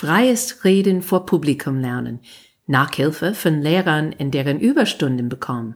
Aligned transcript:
freies 0.00 0.64
Reden 0.64 1.02
vor 1.02 1.26
Publikum 1.26 1.78
lernen, 1.78 2.20
Nachhilfe 2.66 3.34
von 3.34 3.60
Lehrern 3.60 4.12
in 4.12 4.30
deren 4.30 4.58
Überstunden 4.58 5.28
bekommen, 5.28 5.74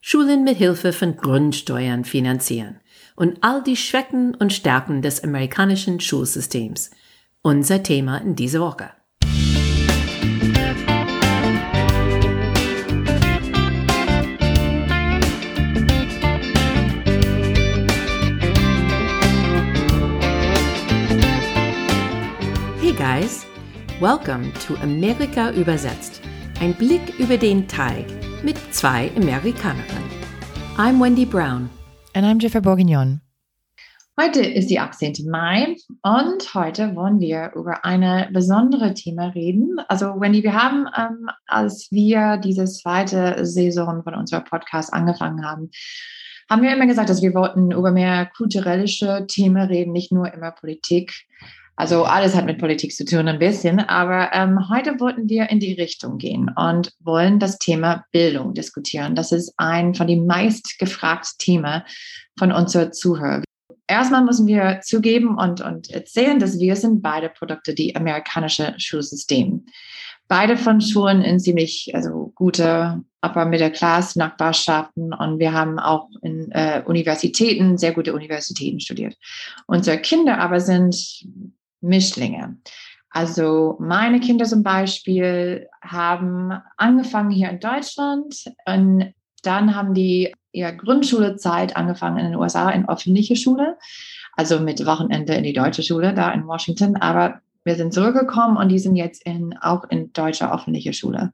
Schulen 0.00 0.44
mit 0.44 0.56
Hilfe 0.56 0.94
von 0.94 1.14
Grundsteuern 1.18 2.06
finanzieren 2.06 2.80
und 3.16 3.36
all 3.42 3.62
die 3.62 3.76
Schwächen 3.76 4.34
und 4.34 4.54
Stärken 4.54 5.02
des 5.02 5.22
amerikanischen 5.22 6.00
Schulsystems. 6.00 6.90
Unser 7.42 7.82
Thema 7.82 8.16
in 8.16 8.34
dieser 8.34 8.60
Woche. 8.60 8.92
Welcome 24.00 24.50
to 24.66 24.76
Amerika 24.76 25.50
übersetzt. 25.50 26.22
Ein 26.58 26.72
Blick 26.72 27.18
über 27.18 27.36
den 27.36 27.68
Teig 27.68 28.06
mit 28.42 28.56
zwei 28.72 29.10
Amerikanerinnen. 29.14 30.10
I'm 30.78 30.98
Wendy 30.98 31.26
Brown. 31.26 31.68
And 32.14 32.24
I'm 32.24 32.40
Jennifer 32.40 32.62
Bourguignon. 32.62 33.20
Heute 34.18 34.40
ist 34.40 34.70
die 34.70 34.78
18. 34.78 35.28
Mai 35.30 35.76
und 36.02 36.54
heute 36.54 36.96
wollen 36.96 37.20
wir 37.20 37.52
über 37.54 37.84
eine 37.84 38.30
besondere 38.32 38.94
Thema 38.94 39.28
reden. 39.34 39.78
Also 39.88 40.18
Wendy, 40.18 40.42
wir 40.42 40.54
haben, 40.54 40.86
ähm, 40.96 41.28
als 41.46 41.88
wir 41.90 42.38
diese 42.38 42.64
zweite 42.64 43.44
Saison 43.44 44.02
von 44.02 44.14
unserem 44.14 44.44
Podcast 44.44 44.94
angefangen 44.94 45.44
haben, 45.44 45.70
haben 46.48 46.62
wir 46.62 46.72
immer 46.72 46.86
gesagt, 46.86 47.10
dass 47.10 47.20
wir 47.20 47.34
wollten 47.34 47.70
über 47.70 47.92
mehr 47.92 48.30
kulturelle 48.34 48.86
Themen 49.26 49.68
reden, 49.68 49.92
nicht 49.92 50.10
nur 50.10 50.32
immer 50.32 50.52
Politik. 50.52 51.12
Also 51.80 52.04
alles 52.04 52.34
hat 52.34 52.44
mit 52.44 52.58
Politik 52.58 52.94
zu 52.94 53.06
tun 53.06 53.26
ein 53.26 53.38
bisschen, 53.38 53.80
aber 53.80 54.34
ähm, 54.34 54.68
heute 54.68 55.00
wollten 55.00 55.30
wir 55.30 55.48
in 55.48 55.60
die 55.60 55.72
Richtung 55.72 56.18
gehen 56.18 56.50
und 56.54 56.92
wollen 57.00 57.38
das 57.38 57.56
Thema 57.56 58.04
Bildung 58.12 58.52
diskutieren. 58.52 59.14
Das 59.14 59.32
ist 59.32 59.54
ein 59.56 59.94
von 59.94 60.06
den 60.06 60.26
meist 60.26 60.78
gefragten 60.78 61.38
Themen 61.38 61.80
von 62.38 62.52
unseren 62.52 62.92
Zuhörern. 62.92 63.44
Erstmal 63.86 64.22
müssen 64.22 64.46
wir 64.46 64.80
zugeben 64.82 65.38
und, 65.38 65.62
und 65.62 65.88
erzählen, 65.88 66.38
dass 66.38 66.60
wir 66.60 66.76
sind 66.76 67.00
beide 67.00 67.30
Produkte 67.30 67.72
die 67.72 67.96
amerikanische 67.96 68.74
Schulsystem. 68.76 69.64
Beide 70.28 70.58
von 70.58 70.82
Schulen 70.82 71.22
in 71.22 71.40
ziemlich 71.40 71.92
also 71.94 72.30
gute 72.34 73.02
Upper 73.22 73.46
Middle 73.46 73.72
Class 73.72 74.16
Nachbarschaften 74.16 75.14
und 75.14 75.38
wir 75.38 75.54
haben 75.54 75.78
auch 75.78 76.10
in 76.20 76.52
äh, 76.52 76.82
Universitäten 76.84 77.78
sehr 77.78 77.94
gute 77.94 78.12
Universitäten 78.12 78.80
studiert. 78.80 79.16
Unsere 79.66 79.96
Kinder 79.96 80.38
aber 80.40 80.60
sind 80.60 81.24
Mischlinge. 81.80 82.56
Also 83.10 83.76
meine 83.80 84.20
Kinder 84.20 84.44
zum 84.44 84.62
Beispiel 84.62 85.68
haben 85.82 86.52
angefangen 86.76 87.30
hier 87.30 87.50
in 87.50 87.58
Deutschland 87.58 88.44
und 88.66 89.12
dann 89.42 89.74
haben 89.74 89.94
die 89.94 90.32
ihre 90.52 90.76
Grundschulezeit 90.76 91.76
angefangen 91.76 92.18
in 92.18 92.26
den 92.26 92.36
USA 92.36 92.70
in 92.70 92.88
öffentliche 92.88 93.36
Schule, 93.36 93.78
also 94.36 94.60
mit 94.60 94.84
Wochenende 94.86 95.34
in 95.34 95.44
die 95.44 95.52
deutsche 95.52 95.82
Schule 95.82 96.14
da 96.14 96.30
in 96.30 96.46
Washington. 96.46 96.96
Aber 96.96 97.40
wir 97.64 97.74
sind 97.74 97.92
zurückgekommen 97.92 98.56
und 98.56 98.68
die 98.68 98.78
sind 98.78 98.96
jetzt 98.96 99.24
in, 99.26 99.56
auch 99.58 99.84
in 99.90 100.12
deutscher 100.12 100.54
öffentliche 100.54 100.92
Schule. 100.92 101.32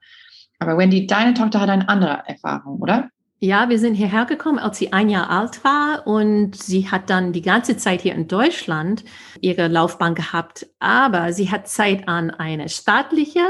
Aber 0.59 0.79
Wendy, 0.79 1.07
deine 1.07 1.35
Tochter 1.35 1.61
hat 1.61 1.69
eine 1.69 1.89
andere 1.89 2.23
Erfahrung, 2.27 2.81
oder? 2.81 3.11
Ja, 3.39 3.69
wir 3.69 3.79
sind 3.79 3.95
hierher 3.95 4.25
gekommen, 4.25 4.59
als 4.59 4.79
sie 4.79 4.95
ein 4.95 5.11
Jahr 5.11 5.29
alt 5.29 5.63
war 5.63 6.07
und 6.07 6.57
sie 6.57 6.91
hat 6.91 7.11
dann 7.11 7.35
die 7.35 7.43
ganze 7.43 7.77
Zeit 7.77 8.01
hier 8.01 8.15
in 8.15 8.29
Deutschland 8.29 9.05
ihre 9.43 9.69
Laufbahn 9.69 10.15
gehabt. 10.15 10.67
Aber 10.79 11.35
sie 11.35 11.51
hat 11.51 11.69
Zeit 11.69 12.09
an 12.09 12.31
eine 12.31 12.71
staatliche, 12.71 13.47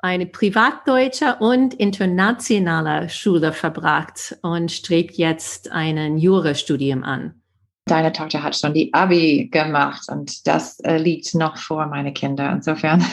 eine 0.00 0.24
privatdeutsche 0.24 1.36
und 1.38 1.74
internationale 1.74 3.10
Schule 3.10 3.52
verbracht 3.52 4.38
und 4.40 4.72
strebt 4.72 5.16
jetzt 5.16 5.70
ein 5.70 6.16
Jurastudium 6.16 7.04
an. 7.04 7.34
Deine 7.84 8.12
Tochter 8.12 8.42
hat 8.42 8.56
schon 8.56 8.72
die 8.72 8.94
Abi 8.94 9.48
gemacht 9.52 10.08
und 10.08 10.46
das 10.46 10.80
äh, 10.80 10.96
liegt 10.96 11.34
noch 11.34 11.58
vor 11.58 11.86
meine 11.86 12.14
Kinder. 12.14 12.50
Insofern 12.52 13.04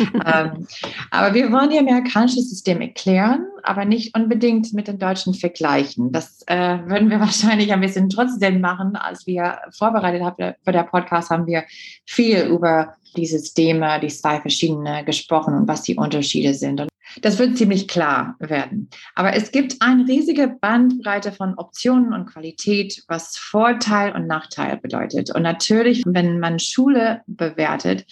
ähm, 0.00 0.66
aber 1.10 1.34
wir 1.34 1.50
wollen 1.52 1.70
hier 1.70 1.80
amerikanisches 1.80 2.50
System 2.50 2.80
erklären, 2.80 3.46
aber 3.62 3.84
nicht 3.84 4.16
unbedingt 4.16 4.72
mit 4.72 4.88
dem 4.88 4.98
deutschen 4.98 5.34
vergleichen. 5.34 6.12
Das 6.12 6.42
äh, 6.46 6.78
würden 6.86 7.10
wir 7.10 7.20
wahrscheinlich 7.20 7.72
ein 7.72 7.80
bisschen 7.80 8.08
trotzdem 8.08 8.60
machen. 8.60 8.96
Als 8.96 9.26
wir 9.26 9.58
vorbereitet 9.76 10.22
haben 10.22 10.54
für 10.64 10.72
der 10.72 10.84
Podcast, 10.84 11.30
haben 11.30 11.46
wir 11.46 11.64
viel 12.06 12.42
über 12.44 12.94
die 13.16 13.26
Systeme, 13.26 14.00
die 14.00 14.08
zwei 14.08 14.40
verschiedene 14.40 15.04
gesprochen 15.04 15.54
und 15.54 15.68
was 15.68 15.82
die 15.82 15.96
Unterschiede 15.96 16.54
sind. 16.54 16.80
Und 16.80 16.88
das 17.20 17.38
wird 17.38 17.56
ziemlich 17.56 17.86
klar 17.86 18.34
werden. 18.40 18.88
Aber 19.14 19.34
es 19.34 19.52
gibt 19.52 19.76
eine 19.80 20.06
riesige 20.06 20.48
Bandbreite 20.48 21.32
von 21.32 21.54
Optionen 21.56 22.12
und 22.12 22.26
Qualität, 22.26 23.04
was 23.08 23.36
Vorteil 23.36 24.14
und 24.14 24.26
Nachteil 24.26 24.78
bedeutet. 24.78 25.34
Und 25.34 25.42
natürlich, 25.42 26.02
wenn 26.06 26.40
man 26.40 26.58
Schule 26.58 27.22
bewertet, 27.26 28.06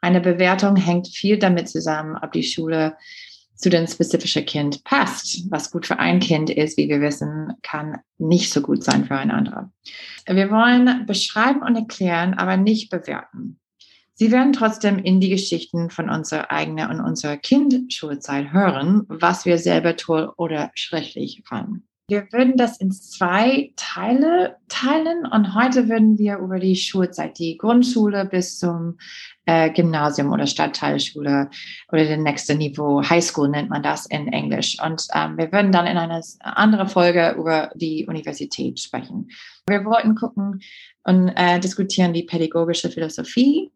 eine 0.00 0.20
Bewertung 0.20 0.76
hängt 0.76 1.08
viel 1.08 1.38
damit 1.38 1.68
zusammen, 1.68 2.16
ob 2.22 2.32
die 2.32 2.42
Schule 2.42 2.96
zu 3.56 3.70
dem 3.70 3.86
spezifischen 3.86 4.44
Kind 4.44 4.84
passt. 4.84 5.50
Was 5.50 5.70
gut 5.70 5.86
für 5.86 5.98
ein 5.98 6.20
Kind 6.20 6.50
ist, 6.50 6.76
wie 6.76 6.88
wir 6.88 7.00
wissen, 7.00 7.54
kann 7.62 7.98
nicht 8.18 8.52
so 8.52 8.60
gut 8.60 8.84
sein 8.84 9.06
für 9.06 9.16
ein 9.16 9.30
anderes. 9.30 9.66
Wir 10.26 10.50
wollen 10.50 11.06
beschreiben 11.06 11.62
und 11.62 11.74
erklären, 11.74 12.34
aber 12.34 12.56
nicht 12.56 12.90
bewerten. 12.90 13.58
Sie 14.18 14.32
werden 14.32 14.52
trotzdem 14.54 14.98
in 14.98 15.20
die 15.20 15.28
Geschichten 15.28 15.90
von 15.90 16.08
unserer 16.08 16.50
eigenen 16.50 16.90
und 16.90 17.00
unserer 17.00 17.36
Kindschulzeit 17.36 18.50
hören, 18.50 19.04
was 19.08 19.44
wir 19.44 19.58
selber 19.58 19.96
toll 19.96 20.32
oder 20.36 20.70
schrecklich 20.74 21.42
fanden. 21.46 21.86
Wir 22.08 22.28
würden 22.30 22.56
das 22.56 22.76
in 22.76 22.92
zwei 22.92 23.72
Teile 23.74 24.58
teilen 24.68 25.26
und 25.26 25.56
heute 25.56 25.88
würden 25.88 26.18
wir 26.18 26.38
über 26.38 26.60
die 26.60 26.76
Schulzeit, 26.76 27.36
die 27.36 27.58
Grundschule 27.58 28.24
bis 28.26 28.60
zum 28.60 28.98
äh, 29.44 29.70
Gymnasium 29.70 30.30
oder 30.30 30.46
Stadtteilschule 30.46 31.50
oder 31.90 32.04
das 32.04 32.18
nächste 32.18 32.54
Niveau, 32.54 33.02
Highschool 33.02 33.48
nennt 33.48 33.70
man 33.70 33.82
das 33.82 34.06
in 34.06 34.28
Englisch. 34.32 34.76
Und 34.80 35.04
ähm, 35.14 35.36
wir 35.36 35.50
würden 35.50 35.72
dann 35.72 35.88
in 35.88 35.98
einer 35.98 36.22
anderen 36.38 36.88
Folge 36.88 37.34
über 37.36 37.72
die 37.74 38.06
Universität 38.06 38.78
sprechen. 38.78 39.28
Wir 39.68 39.84
wollten 39.84 40.14
gucken 40.14 40.60
und 41.02 41.32
äh, 41.34 41.58
diskutieren 41.58 42.12
die 42.12 42.22
pädagogische 42.22 42.88
Philosophie, 42.88 43.72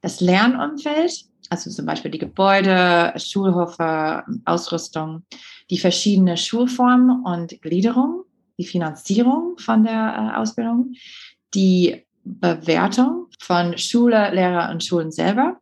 das 0.00 0.20
Lernumfeld, 0.20 1.24
also 1.50 1.70
zum 1.70 1.86
Beispiel 1.86 2.10
die 2.10 2.18
Gebäude, 2.18 3.12
Schulhofe, 3.16 4.24
Ausrüstung, 4.44 5.24
die 5.70 5.78
verschiedenen 5.78 6.36
Schulformen 6.36 7.24
und 7.24 7.60
Gliederung, 7.62 8.24
die 8.58 8.66
Finanzierung 8.66 9.58
von 9.58 9.84
der 9.84 10.32
äh, 10.34 10.38
Ausbildung, 10.38 10.94
die 11.54 12.04
Bewertung 12.24 13.26
von 13.38 13.76
Schule, 13.76 14.32
Lehrer 14.32 14.70
und 14.70 14.82
Schulen 14.82 15.10
selber, 15.10 15.60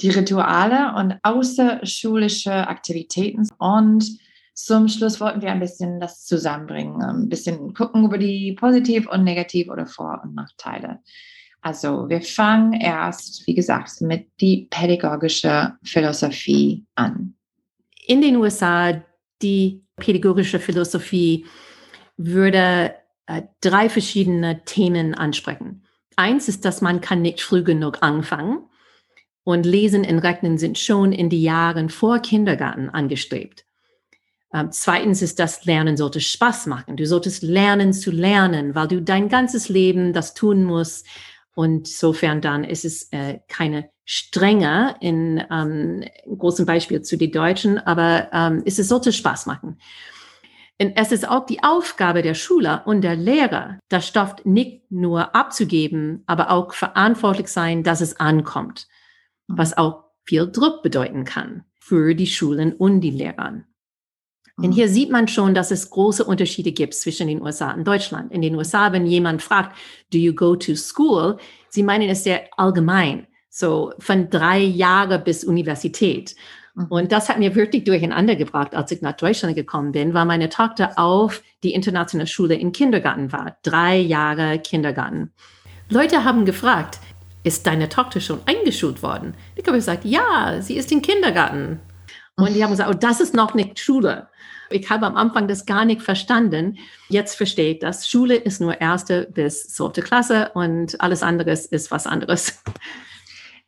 die 0.00 0.10
Rituale 0.10 0.94
und 0.96 1.18
außerschulische 1.22 2.52
Aktivitäten 2.68 3.48
und 3.58 4.18
zum 4.54 4.88
Schluss 4.88 5.20
wollten 5.20 5.42
wir 5.42 5.52
ein 5.52 5.60
bisschen 5.60 6.00
das 6.00 6.24
zusammenbringen, 6.24 7.02
ein 7.02 7.28
bisschen 7.28 7.74
gucken 7.74 8.06
über 8.06 8.16
die 8.16 8.54
Positiv- 8.54 9.06
und 9.06 9.22
Negativ- 9.22 9.68
oder 9.68 9.86
Vor- 9.86 10.22
und 10.24 10.34
Nachteile. 10.34 11.00
Also 11.60 12.08
wir 12.08 12.22
fangen 12.22 12.74
erst, 12.74 13.46
wie 13.46 13.54
gesagt, 13.54 14.00
mit 14.00 14.28
die 14.40 14.68
pädagogische 14.70 15.76
Philosophie 15.82 16.84
an. 16.94 17.34
In 18.06 18.20
den 18.20 18.36
USA 18.36 19.02
die 19.42 19.82
pädagogische 19.96 20.60
Philosophie 20.60 21.46
würde 22.16 22.94
äh, 23.26 23.42
drei 23.60 23.88
verschiedene 23.88 24.64
Themen 24.64 25.14
ansprechen. 25.14 25.84
Eins 26.16 26.48
ist, 26.48 26.64
dass 26.64 26.80
man 26.80 27.00
kann 27.00 27.22
nicht 27.22 27.42
früh 27.42 27.62
genug 27.62 27.98
anfangen 28.02 28.60
und 29.44 29.66
Lesen 29.66 30.04
und 30.04 30.18
Rechnen 30.20 30.58
sind 30.58 30.78
schon 30.78 31.12
in 31.12 31.28
die 31.28 31.42
Jahren 31.42 31.90
vor 31.90 32.20
Kindergarten 32.20 32.88
angestrebt. 32.88 33.64
Ähm, 34.52 34.72
zweitens 34.72 35.22
ist, 35.22 35.38
dass 35.38 35.64
Lernen 35.66 35.96
sollte 35.96 36.20
Spaß 36.20 36.66
machen. 36.66 36.96
Du 36.96 37.06
solltest 37.06 37.42
lernen 37.42 37.92
zu 37.92 38.10
lernen, 38.10 38.74
weil 38.74 38.88
du 38.88 39.02
dein 39.02 39.28
ganzes 39.28 39.68
Leben 39.68 40.12
das 40.12 40.34
tun 40.34 40.64
musst. 40.64 41.06
Und 41.56 41.88
insofern 41.88 42.42
dann 42.42 42.64
ist 42.64 42.84
es 42.84 43.10
äh, 43.12 43.38
keine 43.48 43.88
strenger 44.04 44.96
in 45.00 45.42
ähm, 45.50 46.04
großem 46.28 46.66
Beispiel 46.66 47.00
zu 47.00 47.16
den 47.16 47.32
Deutschen, 47.32 47.78
aber 47.78 48.28
ähm, 48.30 48.62
es 48.66 48.76
sollte 48.76 49.10
Spaß 49.10 49.46
machen. 49.46 49.78
Und 50.78 50.92
es 50.96 51.12
ist 51.12 51.26
auch 51.26 51.46
die 51.46 51.62
Aufgabe 51.62 52.20
der 52.20 52.34
Schüler 52.34 52.82
und 52.84 53.00
der 53.00 53.16
Lehrer, 53.16 53.78
das 53.88 54.06
Stoff 54.06 54.36
nicht 54.44 54.82
nur 54.90 55.34
abzugeben, 55.34 56.24
aber 56.26 56.50
auch 56.50 56.74
verantwortlich 56.74 57.48
sein, 57.48 57.82
dass 57.82 58.02
es 58.02 58.20
ankommt, 58.20 58.86
was 59.48 59.78
auch 59.78 60.04
viel 60.24 60.52
Druck 60.52 60.82
bedeuten 60.82 61.24
kann 61.24 61.64
für 61.80 62.14
die 62.14 62.26
Schulen 62.26 62.74
und 62.74 63.00
die 63.00 63.10
Lehrer. 63.10 63.62
Denn 64.58 64.72
hier 64.72 64.88
sieht 64.88 65.10
man 65.10 65.28
schon, 65.28 65.54
dass 65.54 65.70
es 65.70 65.90
große 65.90 66.24
Unterschiede 66.24 66.72
gibt 66.72 66.94
zwischen 66.94 67.28
den 67.28 67.42
USA 67.42 67.72
und 67.72 67.86
Deutschland. 67.86 68.32
In 68.32 68.40
den 68.40 68.54
USA, 68.54 68.90
wenn 68.90 69.06
jemand 69.06 69.42
fragt, 69.42 69.76
do 70.10 70.18
you 70.18 70.34
go 70.34 70.56
to 70.56 70.74
school? 70.74 71.36
Sie 71.68 71.82
meinen 71.82 72.08
es 72.08 72.24
sehr 72.24 72.48
allgemein. 72.56 73.26
So 73.50 73.92
von 73.98 74.30
drei 74.30 74.60
Jahre 74.60 75.18
bis 75.18 75.44
Universität. 75.44 76.34
Mhm. 76.74 76.86
Und 76.86 77.12
das 77.12 77.28
hat 77.28 77.38
mir 77.38 77.54
wirklich 77.54 77.84
durcheinander 77.84 78.34
gebracht, 78.34 78.74
als 78.74 78.92
ich 78.92 79.02
nach 79.02 79.16
Deutschland 79.16 79.56
gekommen 79.56 79.92
bin, 79.92 80.14
weil 80.14 80.24
meine 80.24 80.48
Tochter 80.48 80.92
auf 80.96 81.42
die 81.62 81.74
internationale 81.74 82.26
Schule 82.26 82.54
im 82.54 82.72
Kindergarten 82.72 83.32
war. 83.32 83.58
Drei 83.62 83.98
Jahre 83.98 84.58
Kindergarten. 84.58 85.32
Leute 85.90 86.24
haben 86.24 86.46
gefragt, 86.46 86.98
ist 87.44 87.66
deine 87.66 87.88
Tochter 87.88 88.20
schon 88.20 88.40
eingeschult 88.46 89.02
worden? 89.02 89.34
Ich 89.54 89.64
habe 89.66 89.76
gesagt, 89.76 90.04
ja, 90.04 90.60
sie 90.60 90.76
ist 90.76 90.90
im 90.92 91.02
Kindergarten. 91.02 91.80
Und 92.36 92.54
die 92.54 92.62
haben 92.62 92.70
gesagt, 92.70 92.90
oh, 92.90 92.98
das 92.98 93.20
ist 93.20 93.34
noch 93.34 93.54
nicht 93.54 93.78
Schule. 93.78 94.28
Ich 94.70 94.90
habe 94.90 95.06
am 95.06 95.16
Anfang 95.16 95.48
das 95.48 95.66
gar 95.66 95.84
nicht 95.84 96.02
verstanden. 96.02 96.78
Jetzt 97.08 97.36
verstehe 97.36 97.74
ich 97.74 97.78
das. 97.78 98.08
Schule 98.08 98.34
ist 98.34 98.60
nur 98.60 98.80
erste 98.80 99.28
bis 99.32 99.68
zwölfte 99.68 100.02
Klasse 100.02 100.50
und 100.54 101.00
alles 101.00 101.22
andere 101.22 101.50
ist 101.50 101.90
was 101.90 102.06
anderes. 102.06 102.62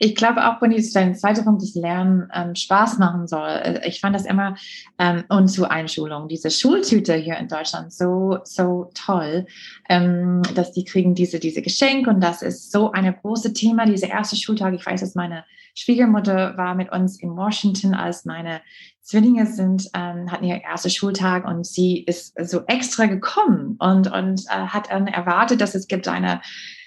Ich 0.00 0.14
glaube 0.14 0.48
auch, 0.48 0.62
wenn 0.62 0.70
jetzt 0.70 0.94
dein 0.94 1.16
zweiter 1.16 1.42
Punkt, 1.42 1.60
das 1.60 1.74
Lernen 1.74 2.28
ähm, 2.32 2.54
Spaß 2.54 2.98
machen 2.98 3.26
soll. 3.26 3.48
Äh, 3.48 3.88
ich 3.88 4.00
fand 4.00 4.14
das 4.14 4.26
immer 4.26 4.56
ähm, 4.98 5.24
und 5.28 5.48
zur 5.48 5.72
Einschulung, 5.72 6.28
diese 6.28 6.50
Schultüte 6.50 7.14
hier 7.14 7.36
in 7.36 7.48
Deutschland 7.48 7.92
so, 7.92 8.38
so 8.44 8.92
toll, 8.94 9.46
ähm, 9.88 10.42
dass 10.54 10.70
die 10.70 10.84
kriegen 10.84 11.16
diese, 11.16 11.40
diese 11.40 11.62
Geschenke 11.62 12.10
und 12.10 12.20
das 12.20 12.42
ist 12.42 12.70
so 12.70 12.92
eine 12.92 13.12
große 13.12 13.52
Thema, 13.52 13.86
diese 13.86 14.06
erste 14.06 14.36
Schultag. 14.36 14.72
Ich 14.74 14.86
weiß, 14.86 15.00
dass 15.00 15.16
meine 15.16 15.44
Schwiegermutter 15.74 16.56
war 16.56 16.76
mit 16.76 16.92
uns 16.92 17.20
in 17.20 17.36
Washington, 17.36 17.94
als 17.94 18.24
meine 18.24 18.60
Zwillinge 19.08 19.46
sind, 19.46 19.88
ähm, 19.94 20.30
hatten 20.30 20.44
ihr 20.44 20.56
ersten 20.56 20.90
Schultag 20.90 21.46
und 21.48 21.66
sie 21.66 22.00
ist 22.00 22.34
so 22.46 22.64
extra 22.66 23.06
gekommen 23.06 23.76
und, 23.78 24.12
und 24.12 24.44
äh, 24.48 24.66
hat 24.66 24.90
dann 24.90 25.06
erwartet, 25.06 25.62
dass 25.62 25.74
es 25.74 25.88
gibt 25.88 26.08
eine 26.08 26.42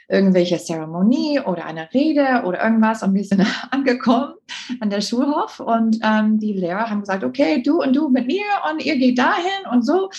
irgendwelche 0.08 0.60
Zeremonie 0.60 1.40
oder 1.40 1.66
eine 1.66 1.92
Rede 1.96 2.44
oder 2.46 2.64
irgendwas 2.64 3.02
und 3.02 3.16
wir 3.16 3.24
sind 3.24 3.44
angekommen 3.72 4.36
an 4.82 4.92
der 4.92 5.02
Schulhof 5.02 5.60
und 5.60 5.98
ähm, 6.04 6.38
die 6.38 6.54
Lehrer 6.54 6.92
haben 6.92 7.00
gesagt, 7.00 7.24
okay, 7.24 7.64
du 7.64 7.82
und 7.82 7.96
du 7.96 8.10
mit 8.10 8.28
mir 8.28 8.44
und 8.70 8.86
ihr 8.86 8.98
geht 8.98 9.18
dahin 9.18 9.66
und 9.72 9.84
so. 9.84 10.12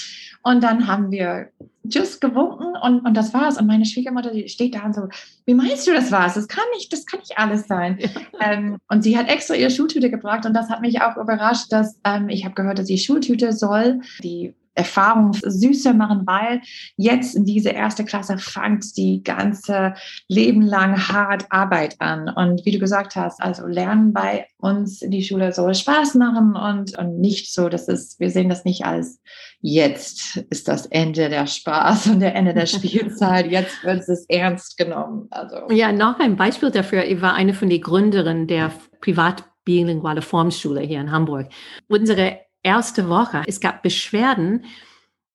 Und 0.43 0.65
dann 0.65 0.89
haben 0.89 1.13
wir 1.13 1.51
just 1.85 2.21
gewunken 2.21 2.75
und, 2.83 3.01
und 3.01 3.15
das 3.15 3.35
war's. 3.35 3.59
Und 3.59 3.67
meine 3.67 3.85
Schwiegermutter, 3.85 4.33
die 4.33 4.49
steht 4.49 4.75
da 4.75 4.85
und 4.85 4.95
so, 4.95 5.09
wie 5.47 5.55
meinst 5.55 5.87
du 5.87 5.93
das 5.93 6.11
war's? 6.13 6.35
Das 6.35 6.49
kann 6.49 6.65
nicht, 6.75 6.93
das 6.93 7.07
kann 7.07 7.21
nicht 7.21 7.39
alles 7.39 7.67
sein. 7.67 7.99
Ja. 7.99 8.11
Ähm, 8.41 8.79
und 8.89 9.03
sie 9.03 9.17
hat 9.17 9.29
extra 9.29 9.55
ihre 9.55 9.71
Schultüte 9.71 10.11
gebracht 10.11 10.47
und 10.47 10.55
das 10.55 10.71
hat 10.71 10.81
mich 10.81 11.01
auch 11.01 11.17
überrascht, 11.17 11.73
dass 11.73 11.99
ähm, 12.05 12.29
ich 12.29 12.45
habe 12.45 12.55
gehört, 12.55 12.79
dass 12.79 12.87
die 12.87 12.99
Schultüte 12.99 13.53
soll 13.53 14.01
die 14.23 14.55
Erfahrung 14.75 15.33
süßer 15.35 15.93
machen, 15.95 16.23
weil 16.27 16.61
jetzt 16.97 17.35
in 17.35 17.45
diese 17.45 17.71
erste 17.71 18.05
Klasse 18.05 18.39
fängt 18.39 18.97
die 18.97 19.23
ganze 19.23 19.95
Leben 20.29 20.63
lang 20.63 21.09
hart 21.09 21.47
Arbeit 21.51 22.01
an. 22.01 22.29
Und 22.29 22.65
wie 22.65 22.73
du 22.73 22.79
gesagt 22.79 23.17
hast, 23.17 23.43
also 23.43 23.67
Lernen 23.67 24.13
bei 24.13 24.47
uns 24.59 25.03
in 25.03 25.11
die 25.11 25.23
Schule 25.23 25.53
soll 25.53 25.75
Spaß 25.75 26.15
machen 26.15 26.57
und, 26.57 26.97
und 26.99 27.21
nicht 27.21 27.53
so, 27.53 27.69
dass 27.69 27.89
es, 27.89 28.19
wir 28.19 28.31
sehen 28.31 28.49
das 28.49 28.65
nicht 28.65 28.85
als 28.85 29.21
jetzt 29.61 30.37
ist 30.51 30.69
das 30.69 30.87
Ende 30.87 31.29
der 31.29 31.47
Spaß 31.47 32.09
und 32.09 32.21
der 32.21 32.35
Ende 32.35 32.53
der 32.53 32.67
Spielzeit, 32.67 33.51
jetzt 33.51 33.83
wird 33.85 34.09
es 34.09 34.27
ernst 34.29 34.77
genommen. 34.77 35.29
Also. 35.31 35.71
Ja, 35.71 35.93
noch 35.93 36.19
ein 36.19 36.37
Beispiel 36.37 36.71
dafür. 36.71 37.05
Ich 37.05 37.23
war 37.23 37.35
eine 37.35 37.55
von 37.55 37.71
den 37.71 37.81
Gründerinnen 37.81 38.47
der 38.47 38.73
privat 39.01 39.45
bilinguale 39.65 40.23
Formschule 40.23 40.81
hier 40.81 41.01
in 41.01 41.13
Hamburg. 41.13 41.49
Unsere 41.89 42.41
erste 42.63 43.09
Woche, 43.09 43.43
es 43.47 43.61
gab 43.61 43.83
Beschwerden, 43.83 44.65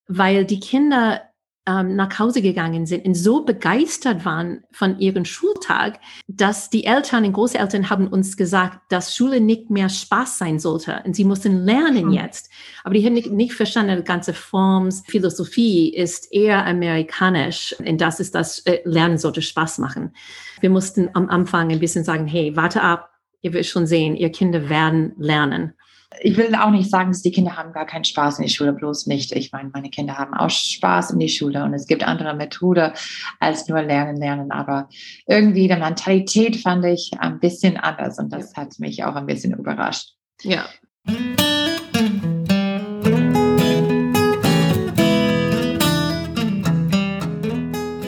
weil 0.07 0.45
die 0.45 0.59
Kinder 0.59 1.21
ähm, 1.67 1.95
nach 1.95 2.17
Hause 2.17 2.41
gegangen 2.41 2.85
sind 2.85 3.05
und 3.05 3.13
so 3.13 3.43
begeistert 3.43 4.23
waren 4.23 4.63
von 4.71 4.97
ihrem 4.99 5.25
Schultag, 5.25 5.99
dass 6.27 6.69
die 6.69 6.85
Eltern 6.85 7.25
und 7.25 7.33
Großeltern 7.33 7.89
haben 7.89 8.07
uns 8.07 8.37
gesagt, 8.37 8.79
dass 8.89 9.15
Schule 9.15 9.41
nicht 9.41 9.69
mehr 9.69 9.89
Spaß 9.89 10.37
sein 10.37 10.59
sollte 10.59 11.03
und 11.05 11.15
sie 11.15 11.25
mussten 11.25 11.65
lernen 11.65 12.07
mhm. 12.07 12.13
jetzt. 12.13 12.49
Aber 12.83 12.93
die 12.93 13.05
haben 13.05 13.13
nicht, 13.13 13.31
nicht 13.31 13.53
verstanden, 13.53 13.97
die 13.97 14.03
ganze 14.03 14.33
Forms, 14.33 15.03
Philosophie 15.07 15.93
ist 15.93 16.31
eher 16.31 16.65
amerikanisch 16.65 17.75
und 17.79 17.99
das 17.99 18.21
ist 18.21 18.33
das, 18.33 18.59
äh, 18.59 18.79
Lernen 18.85 19.17
sollte 19.17 19.41
Spaß 19.41 19.79
machen. 19.79 20.13
Wir 20.61 20.69
mussten 20.69 21.09
am 21.13 21.29
Anfang 21.29 21.71
ein 21.71 21.79
bisschen 21.79 22.05
sagen, 22.05 22.27
hey, 22.27 22.55
warte 22.55 22.81
ab, 22.81 23.11
ihr 23.41 23.51
werdet 23.51 23.67
schon 23.67 23.85
sehen, 23.85 24.15
ihr 24.15 24.31
Kinder 24.31 24.69
werden 24.69 25.13
lernen 25.17 25.73
ich 26.21 26.37
will 26.37 26.55
auch 26.55 26.71
nicht 26.71 26.89
sagen, 26.89 27.11
dass 27.11 27.21
die 27.21 27.31
Kinder 27.31 27.57
haben 27.57 27.73
gar 27.73 27.85
keinen 27.85 28.05
Spaß 28.05 28.39
in 28.39 28.45
die 28.45 28.51
Schule, 28.51 28.73
bloß 28.73 29.07
nicht. 29.07 29.31
Ich 29.33 29.51
meine, 29.51 29.69
meine 29.73 29.89
Kinder 29.89 30.17
haben 30.17 30.33
auch 30.33 30.49
Spaß 30.49 31.11
in 31.11 31.19
die 31.19 31.29
Schule 31.29 31.63
und 31.63 31.73
es 31.73 31.87
gibt 31.87 32.03
andere 32.03 32.33
Methoden 32.33 32.91
als 33.39 33.67
nur 33.67 33.81
Lernen, 33.81 34.17
Lernen. 34.17 34.51
Aber 34.51 34.89
irgendwie 35.27 35.67
die 35.67 35.75
Mentalität 35.75 36.57
fand 36.57 36.85
ich 36.85 37.11
ein 37.19 37.39
bisschen 37.39 37.77
anders 37.77 38.19
und 38.19 38.31
das 38.31 38.55
hat 38.55 38.79
mich 38.79 39.03
auch 39.03 39.15
ein 39.15 39.25
bisschen 39.25 39.53
überrascht. 39.53 40.13
Ja. 40.43 40.65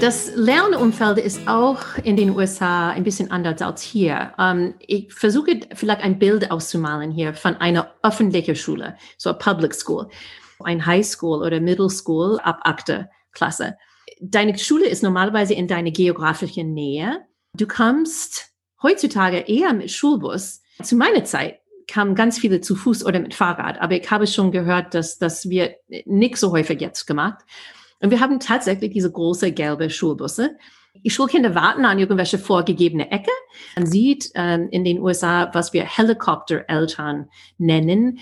Das 0.10 0.32
Lernumfeld 0.34 1.20
ist 1.20 1.48
auch 1.48 1.82
in 2.04 2.18
den 2.18 2.32
USA 2.32 2.90
ein 2.90 3.04
bisschen 3.04 3.30
anders 3.30 3.62
als 3.62 3.84
hier. 3.84 4.34
Ähm, 4.40 4.74
ich 4.80 5.14
versuche 5.14 5.60
vielleicht 5.76 6.02
ein 6.02 6.18
Bild 6.18 6.50
auszumalen 6.50 7.12
hier 7.12 7.36
von 7.36 7.58
einer 7.58 7.94
öffentlichen 8.02 8.56
Schule, 8.56 8.98
so 9.20 9.30
eine 9.30 9.38
Public 9.38 9.76
School, 9.76 10.10
ein 10.64 10.84
High 10.84 11.06
School 11.06 11.44
oder 11.44 11.62
Middle 11.62 11.92
School 11.92 12.40
ab 12.40 12.62
achte 12.64 13.08
Klasse. 13.34 13.78
Deine 14.20 14.58
Schule 14.58 14.88
ist 14.88 15.04
normalerweise 15.04 15.54
in 15.54 15.68
deiner 15.68 15.92
geografischen 15.92 16.74
Nähe. 16.74 17.28
Du 17.54 17.68
kommst 17.68 18.50
heutzutage 18.82 19.42
eher 19.42 19.74
mit 19.74 19.92
Schulbus. 19.92 20.64
Zu 20.82 20.96
meiner 20.96 21.24
Zeit 21.24 21.60
kamen 21.88 22.16
ganz 22.16 22.40
viele 22.40 22.62
zu 22.62 22.76
Fuß 22.76 23.06
oder 23.06 23.20
mit 23.20 23.36
Fahrrad, 23.36 23.80
aber 23.80 23.94
ich 23.94 24.10
habe 24.10 24.26
schon 24.26 24.52
gehört, 24.52 24.96
dass 24.96 25.20
das 25.20 25.52
wird 25.52 25.76
nicht 26.06 26.38
so 26.38 26.52
häufig 26.52 26.82
jetzt 26.82 27.06
gemacht. 27.06 27.46
Und 28.02 28.12
wir 28.12 28.20
haben 28.20 28.40
tatsächlich 28.40 28.92
diese 28.92 29.12
große 29.12 29.52
gelbe 29.52 29.90
Schulbusse. 29.90 30.58
Die 31.04 31.10
Schulkinder 31.10 31.56
warten 31.56 31.86
an 31.86 32.00
irgendwelche 32.00 32.38
vorgegebene 32.38 33.12
Ecke. 33.12 33.32
Man 33.76 33.86
sieht 33.86 34.32
ähm, 34.36 34.70
in 34.72 34.84
den 34.84 35.00
USA, 35.00 35.50
was 35.54 35.74
wir 35.74 35.84
Helikoptereltern 35.84 37.30
nennen. 37.58 38.20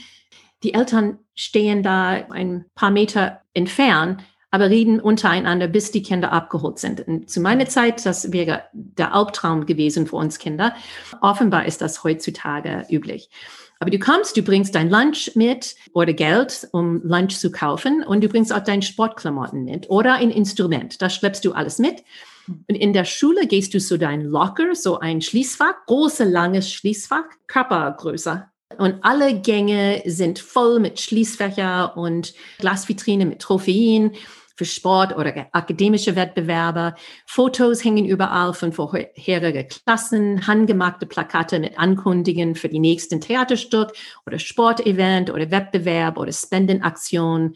Die 0.63 0.74
Eltern 0.74 1.19
stehen 1.35 1.83
da 1.83 2.09
ein 2.09 2.65
paar 2.75 2.91
Meter 2.91 3.41
entfernt, 3.53 4.24
aber 4.57 4.71
reden 4.71 5.00
untereinander, 5.00 5.68
bis 5.68 5.92
die 5.92 6.01
Kinder 6.01 6.31
abgeholt 6.31 6.80
sind. 6.80 7.07
Und 7.07 7.30
zu 7.30 7.42
meiner 7.42 7.68
Zeit, 7.68 8.04
das 8.07 8.31
wäre 8.31 8.63
der 8.74 9.13
Albtraum 9.13 9.68
gewesen 9.68 10.07
für 10.07 10.15
uns 10.15 10.39
Kinder. 10.39 10.74
Offenbar 11.21 11.68
ist 11.68 11.80
das 11.80 12.04
heutzutage 12.04 12.83
üblich. 12.89 13.30
Aber 13.77 13.91
du 13.91 14.00
kommst, 14.00 14.36
du 14.36 14.41
bringst 14.41 14.74
dein 14.74 14.89
Lunch 14.89 15.36
mit 15.36 15.75
oder 15.93 16.12
Geld, 16.12 16.67
um 16.72 17.03
Lunch 17.03 17.38
zu 17.38 17.51
kaufen 17.51 18.03
und 18.03 18.24
du 18.24 18.29
bringst 18.29 18.51
auch 18.51 18.63
deine 18.63 18.82
Sportklamotten 18.82 19.63
mit 19.63 19.91
oder 19.91 20.15
ein 20.15 20.32
Instrument. 20.32 21.03
Das 21.03 21.13
schleppst 21.13 21.46
du 21.46 21.51
alles 21.51 21.77
mit. 21.77 22.03
Und 22.48 22.74
in 22.74 22.93
der 22.93 23.05
Schule 23.05 23.46
gehst 23.46 23.75
du 23.75 23.79
zu 23.79 24.00
deinem 24.00 24.25
Locker, 24.25 24.74
so 24.74 24.98
ein 24.98 25.22
Schließfach, 25.22 25.86
große, 25.86 26.24
langes 26.24 26.72
Schließfach, 26.72 27.25
Körpergröße. 27.46 28.48
Und 28.79 28.96
alle 29.01 29.39
Gänge 29.39 30.01
sind 30.05 30.39
voll 30.39 30.79
mit 30.79 31.00
Schließfächer 31.00 31.96
und 31.96 32.34
Glasvitrine 32.60 33.25
mit 33.25 33.39
Trophäen 33.39 34.12
für 34.58 34.66
Sport 34.66 35.16
oder 35.16 35.48
akademische 35.52 36.16
Wettbewerbe. 36.16 36.96
Fotos 37.26 37.84
hängen 37.84 38.06
überall 38.06 38.54
von 38.54 38.74
vorherigen 38.74 39.68
Klassen, 39.68 40.48
handgemachte 40.48 41.06
Plakate 41.06 41.60
mit 41.60 41.78
Ankündigungen 41.78 42.56
für 42.56 42.68
die 42.68 42.80
nächsten 42.80 43.22
Theaterstück 43.22 43.94
oder 44.26 44.40
Sportevent 44.40 45.30
oder 45.30 45.52
Wettbewerb 45.52 46.18
oder 46.18 46.32
Spendenaktion. 46.32 47.54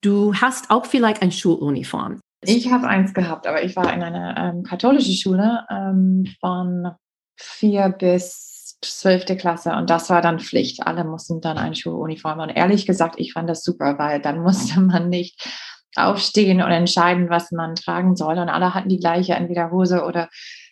Du 0.00 0.34
hast 0.34 0.70
auch 0.70 0.86
vielleicht 0.86 1.20
eine 1.20 1.32
Schuluniform. 1.32 2.20
Ich 2.42 2.72
habe 2.72 2.88
eins 2.88 3.12
gehabt, 3.12 3.46
aber 3.46 3.62
ich 3.62 3.76
war 3.76 3.92
in 3.92 4.02
einer 4.02 4.34
ähm, 4.38 4.62
katholischen 4.62 5.14
Schule 5.14 5.66
ähm, 5.70 6.26
von 6.40 6.92
vier 7.36 7.90
bis 7.90 8.78
zwölfte 8.82 9.36
Klasse 9.36 9.72
und 9.72 9.90
das 9.90 10.08
war 10.08 10.22
dann 10.22 10.40
Pflicht. 10.40 10.86
Alle 10.86 11.04
mussten 11.04 11.42
dann 11.42 11.58
eine 11.58 11.74
Schuluniform. 11.74 12.40
Und 12.40 12.48
ehrlich 12.50 12.86
gesagt, 12.86 13.16
ich 13.18 13.34
fand 13.34 13.48
das 13.50 13.62
super, 13.62 13.98
weil 13.98 14.20
dann 14.20 14.40
musste 14.42 14.80
man 14.80 15.08
nicht 15.08 15.46
aufstehen 15.96 16.62
und 16.62 16.70
entscheiden, 16.70 17.30
was 17.30 17.50
man 17.52 17.74
tragen 17.74 18.16
soll. 18.16 18.38
Und 18.38 18.48
alle 18.48 18.74
hatten 18.74 18.88
die 18.88 18.98
gleiche, 18.98 19.34
entweder 19.34 19.70
Hose 19.70 20.04
oder, 20.04 20.28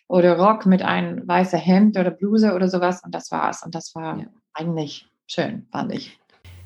oder 0.07 0.37
Rock 0.37 0.65
mit 0.65 0.81
einem 0.81 1.27
weißen 1.27 1.59
Hemd 1.59 1.97
oder 1.97 2.11
Bluse 2.11 2.53
oder 2.53 2.67
sowas. 2.67 3.01
Und 3.03 3.13
das 3.13 3.31
war's. 3.31 3.63
Und 3.63 3.75
das 3.75 3.93
war 3.95 4.17
ja. 4.17 4.25
eigentlich 4.53 5.07
schön, 5.27 5.67
fand 5.71 5.93
ich. 5.93 6.17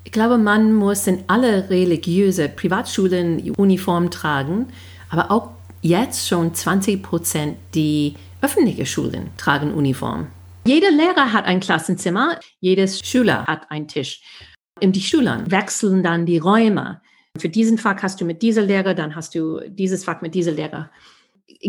Ich 0.04 0.12
glaube, 0.12 0.38
man 0.38 0.74
muss 0.74 1.06
in 1.06 1.24
alle 1.28 1.70
religiöse 1.70 2.48
Privatschulen 2.48 3.50
Uniform 3.56 4.10
tragen, 4.10 4.68
aber 5.08 5.30
auch 5.30 5.50
jetzt 5.80 6.28
schon 6.28 6.54
20 6.54 7.02
Prozent 7.02 7.56
die 7.74 8.14
öffentliche 8.42 8.84
Schulen 8.84 9.30
tragen 9.38 9.72
Uniform. 9.72 10.28
Jeder 10.66 10.90
Lehrer 10.90 11.32
hat 11.32 11.46
ein 11.46 11.60
Klassenzimmer, 11.60 12.38
jedes 12.60 13.00
Schüler 13.00 13.44
hat 13.46 13.70
einen 13.70 13.88
Tisch. 13.88 14.22
Und 14.82 14.96
die 14.96 15.00
Schüler 15.00 15.42
wechseln 15.46 16.02
dann 16.02 16.26
die 16.26 16.38
Räume. 16.38 17.00
Für 17.36 17.48
diesen 17.48 17.78
Fach 17.78 18.00
hast 18.02 18.20
du 18.20 18.24
mit 18.24 18.42
dieser 18.42 18.62
Lehrer, 18.62 18.94
dann 18.94 19.16
hast 19.16 19.34
du 19.34 19.60
dieses 19.68 20.04
Fach 20.04 20.20
mit 20.20 20.34
dieser 20.34 20.52
Lehrer. 20.52 20.90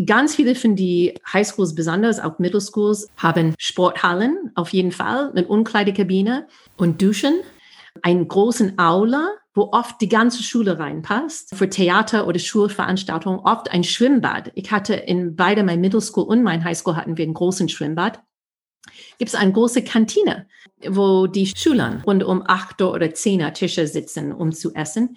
ganz 0.06 0.34
viele 0.34 0.54
von 0.54 0.76
die 0.76 1.14
Highschools, 1.32 1.74
besonders 1.74 2.20
auch 2.20 2.38
Middleschools, 2.38 3.08
haben 3.16 3.54
Sporthallen 3.58 4.52
auf 4.54 4.70
jeden 4.70 4.92
Fall, 4.92 5.30
eine 5.30 5.46
Umkleidekabine 5.46 6.46
und 6.76 7.02
Duschen, 7.02 7.40
einen 8.02 8.28
großen 8.28 8.78
Aula, 8.78 9.30
wo 9.54 9.72
oft 9.72 10.00
die 10.00 10.08
ganze 10.08 10.42
Schule 10.42 10.78
reinpasst. 10.78 11.54
Für 11.56 11.68
Theater 11.68 12.26
oder 12.26 12.38
Schulveranstaltungen 12.38 13.40
oft 13.40 13.70
ein 13.70 13.84
Schwimmbad. 13.84 14.52
Ich 14.54 14.70
hatte 14.70 14.94
in 14.94 15.34
beide 15.34 15.64
mein 15.64 15.80
Middle 15.80 16.00
und 16.00 16.42
mein 16.42 16.62
Highschool 16.62 16.94
hatten 16.94 17.16
wir 17.16 17.24
einen 17.24 17.34
großen 17.34 17.68
Schwimmbad. 17.68 18.22
Gibt 19.18 19.30
es 19.30 19.34
eine 19.34 19.52
große 19.52 19.82
Kantine, 19.82 20.46
wo 20.88 21.26
die 21.26 21.46
Schüler 21.46 22.02
rund 22.06 22.22
um 22.22 22.42
acht 22.46 22.80
oder 22.82 23.12
zehner 23.14 23.52
Tische 23.52 23.86
sitzen, 23.86 24.32
um 24.32 24.52
zu 24.52 24.74
essen. 24.74 25.16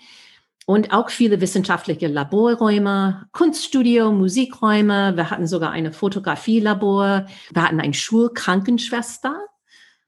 Und 0.70 0.94
auch 0.94 1.10
viele 1.10 1.42
wissenschaftliche 1.42 2.06
Laborräume, 2.06 3.26
Kunststudio, 3.32 4.12
Musikräume. 4.12 5.16
Wir 5.16 5.32
hatten 5.32 5.48
sogar 5.48 5.72
eine 5.72 5.92
Fotografielabor. 5.92 7.26
Wir 7.52 7.64
hatten 7.64 7.82
eine 7.82 7.96
Schulkrankenschwester. 7.96 9.36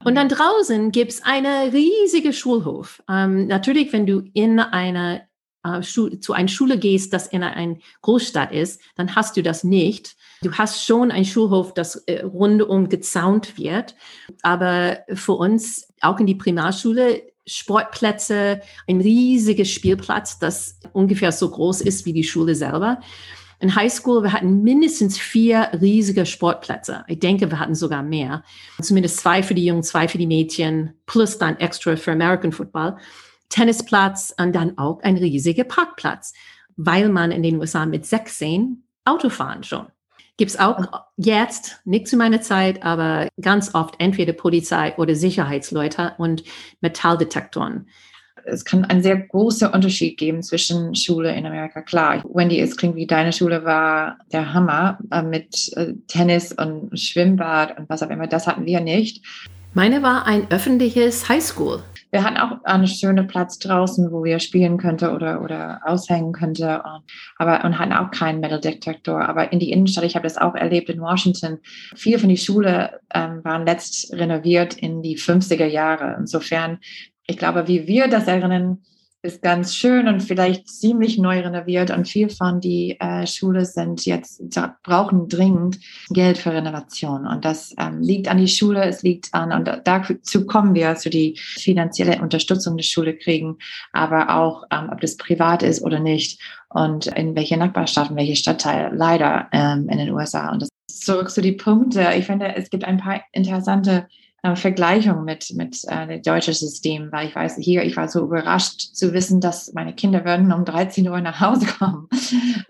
Und 0.04 0.14
dann 0.14 0.30
draußen 0.30 0.92
gibt's 0.92 1.24
eine 1.24 1.74
riesige 1.74 2.32
Schulhof. 2.32 3.02
Ähm, 3.10 3.48
natürlich, 3.48 3.92
wenn 3.92 4.06
du 4.06 4.22
in 4.36 4.60
eine 4.60 5.24
äh, 5.64 5.82
zu 5.82 6.34
einer 6.34 6.48
Schule 6.48 6.78
gehst, 6.78 7.12
das 7.12 7.26
in 7.26 7.42
einer 7.42 7.78
Großstadt 8.04 8.52
ist, 8.52 8.82
dann 8.96 9.16
hast 9.16 9.38
du 9.38 9.42
das 9.42 9.64
nicht. 9.64 10.16
Du 10.44 10.52
hast 10.52 10.86
schon 10.86 11.10
einen 11.10 11.26
Schulhof, 11.26 11.74
das 11.74 11.96
äh, 12.06 12.22
rundum 12.22 12.88
gezaunt 12.88 13.58
wird. 13.58 13.96
Aber 14.44 15.00
für 15.12 15.34
uns, 15.34 15.92
auch 16.02 16.20
in 16.20 16.28
die 16.28 16.36
Primarschule, 16.36 17.31
Sportplätze, 17.52 18.62
ein 18.88 19.02
riesiger 19.02 19.66
Spielplatz, 19.66 20.40
das 20.40 20.80
ungefähr 20.94 21.32
so 21.32 21.50
groß 21.50 21.82
ist 21.82 22.06
wie 22.06 22.14
die 22.14 22.24
Schule 22.24 22.56
selber. 22.56 23.00
In 23.60 23.76
Highschool, 23.76 24.24
wir 24.24 24.34
hatten 24.34 24.64
mindestens 24.64 25.20
vier 25.20 25.70
riesige 25.80 26.26
Sportplätze. 26.26 27.04
Ich 27.08 27.20
denke, 27.20 27.52
wir 27.52 27.60
hatten 27.60 27.76
sogar 27.76 28.02
mehr. 28.02 28.44
Zumindest 28.82 29.20
zwei 29.20 29.44
für 29.44 29.54
die 29.54 29.66
Jungen, 29.66 29.84
zwei 29.84 30.08
für 30.08 30.18
die 30.18 30.26
Mädchen, 30.26 30.96
plus 31.06 31.38
dann 31.38 31.58
extra 31.58 31.96
für 31.96 32.14
American 32.14 32.52
Football. 32.52 32.98
Tennisplatz 33.50 34.34
und 34.40 34.54
dann 34.56 34.78
auch 34.80 35.02
ein 35.04 35.18
riesiger 35.18 35.66
Parkplatz, 35.66 36.34
weil 36.76 37.10
man 37.10 37.32
in 37.32 37.44
den 37.44 37.60
USA 37.60 37.86
mit 37.86 38.06
16 38.06 38.84
Auto 39.06 39.30
fahren 39.30 39.64
schon. 39.64 39.88
Gibt 40.42 40.54
es 40.54 40.60
auch 40.60 40.80
jetzt, 41.18 41.82
nicht 41.86 42.08
zu 42.08 42.18
meiner 42.18 42.42
Zeit, 42.42 42.82
aber 42.82 43.28
ganz 43.40 43.76
oft 43.76 43.94
entweder 44.00 44.34
Polizei 44.34 44.92
oder 44.98 45.14
Sicherheitsleute 45.14 46.16
und 46.18 46.44
Metalldetektoren 46.82 47.86
es 48.46 48.66
kann 48.66 48.84
einen 48.86 49.04
sehr 49.04 49.18
großen 49.18 49.70
Unterschied 49.70 50.18
geben 50.18 50.42
zwischen 50.42 50.96
Schule 50.96 51.36
in 51.36 51.46
Amerika. 51.46 51.84
Klar, 51.84 52.24
Wendy, 52.34 52.60
es 52.60 52.76
klingt 52.76 52.96
wie 52.96 53.06
deine 53.06 53.34
Schule 53.34 53.66
war 53.66 54.18
der 54.32 54.52
Hammer 54.52 54.98
äh, 55.12 55.22
mit 55.22 55.72
äh, 55.78 55.94
Tennis 56.08 56.52
und 56.54 57.00
Schwimmbad 57.00 57.78
und 57.78 57.88
was 57.88 58.02
auch 58.02 58.10
immer. 58.10 58.26
Das 58.26 58.48
hatten 58.48 58.66
wir 58.66 58.82
nicht. 58.82 59.24
Meine 59.76 60.02
war 60.02 60.26
ein 60.26 60.50
öffentliches 60.50 61.30
Highschool. 61.30 61.84
Wir 62.12 62.24
hatten 62.24 62.38
auch 62.38 62.64
einen 62.66 62.88
schönen 62.88 63.28
Platz 63.28 63.58
draußen, 63.60 64.12
wo 64.12 64.24
wir 64.24 64.40
spielen 64.40 64.78
könnte 64.78 65.12
oder, 65.12 65.42
oder 65.42 65.82
aushängen 65.86 66.34
könnte. 66.34 66.84
Aber, 67.38 67.64
und 67.66 67.80
hatten 67.80 67.94
auch 67.94 68.12
keinen 68.12 68.42
Metal-Detektor. 68.42 69.28
Aber 69.28 69.52
in 69.52 69.60
die 69.60 69.72
Innenstadt, 69.72 70.04
ich 70.04 70.16
habe 70.16 70.24
das 70.24 70.38
auch 70.38 70.56
erlebt 70.56 70.90
in 70.90 71.02
Washington. 71.02 71.60
Viele 71.96 72.20
von 72.20 72.30
die 72.30 72.38
Schule 72.38 73.00
ähm, 73.14 73.44
waren 73.44 73.66
letzt 73.66 74.14
renoviert 74.14 74.74
in 74.76 75.02
die 75.02 75.18
50er 75.18 75.66
Jahre. 75.66 76.16
Insofern 76.20 76.80
ich 77.32 77.38
glaube, 77.38 77.68
wie 77.68 77.88
wir 77.88 78.08
das 78.08 78.28
erinnern, 78.28 78.80
ist 79.24 79.42
ganz 79.44 79.76
schön 79.76 80.08
und 80.08 80.22
vielleicht 80.22 80.68
ziemlich 80.68 81.20
neu 81.20 81.42
renoviert 81.42 81.92
und 81.92 82.08
viel 82.08 82.30
von 82.30 82.60
die 82.60 83.00
äh, 83.00 83.28
Schule 83.28 83.66
sind 83.66 84.06
jetzt 84.06 84.42
brauchen 84.84 85.30
dringend 85.30 85.80
Geld 86.10 86.40
für 86.40 86.52
Renovation 86.52 87.28
und 87.28 87.46
das 87.46 87.76
ähm, 87.78 88.02
liegt 88.02 88.28
an 88.28 88.38
die 88.38 88.48
Schule, 88.48 88.84
es 88.84 89.04
liegt 89.04 89.34
an 89.34 89.52
und 89.52 89.70
dazu 89.86 90.46
kommen 90.48 90.74
wir 90.74 90.96
zu 90.96 91.12
die 91.12 91.38
finanzielle 91.38 92.20
Unterstützung 92.20 92.78
der 92.78 92.84
Schule 92.84 93.16
kriegen, 93.16 93.58
aber 93.94 94.36
auch 94.36 94.64
ähm, 94.72 94.90
ob 94.92 95.02
das 95.02 95.18
privat 95.18 95.62
ist 95.62 95.84
oder 95.84 96.00
nicht 96.00 96.42
und 96.70 97.06
in 97.08 97.36
welche 97.36 97.58
Nachbarschaft, 97.58 98.16
welche 98.16 98.36
Stadtteil 98.36 98.92
leider 98.96 99.50
ähm, 99.52 99.88
in 99.88 100.00
den 100.00 100.12
USA 100.12 100.52
und 100.52 100.64
das 100.64 100.70
zurück 100.88 101.30
zu 101.30 101.42
die 101.42 101.54
Punkte. 101.54 102.14
Ich 102.18 102.26
finde, 102.26 102.56
es 102.56 102.70
gibt 102.70 102.86
ein 102.86 102.98
paar 102.98 103.22
interessante 103.32 104.08
äh, 104.44 104.56
Vergleichung 104.56 105.24
mit, 105.24 105.54
mit 105.56 105.78
äh, 105.88 106.08
dem 106.08 106.22
deutschen 106.24 106.56
System, 106.56 107.12
weil 107.12 107.28
ich 107.28 107.36
weiß, 107.36 107.58
hier, 107.58 107.84
ich 107.84 107.96
war 107.96 108.08
so 108.08 108.22
überrascht 108.22 108.80
zu 108.94 109.14
wissen, 109.14 109.40
dass 109.40 109.72
meine 109.74 109.94
Kinder 109.94 110.26
würden 110.26 110.52
um 110.52 110.66
13 110.66 111.08
Uhr 111.08 111.22
nach 111.22 111.40
Hause 111.40 111.68
kommen. 111.68 112.08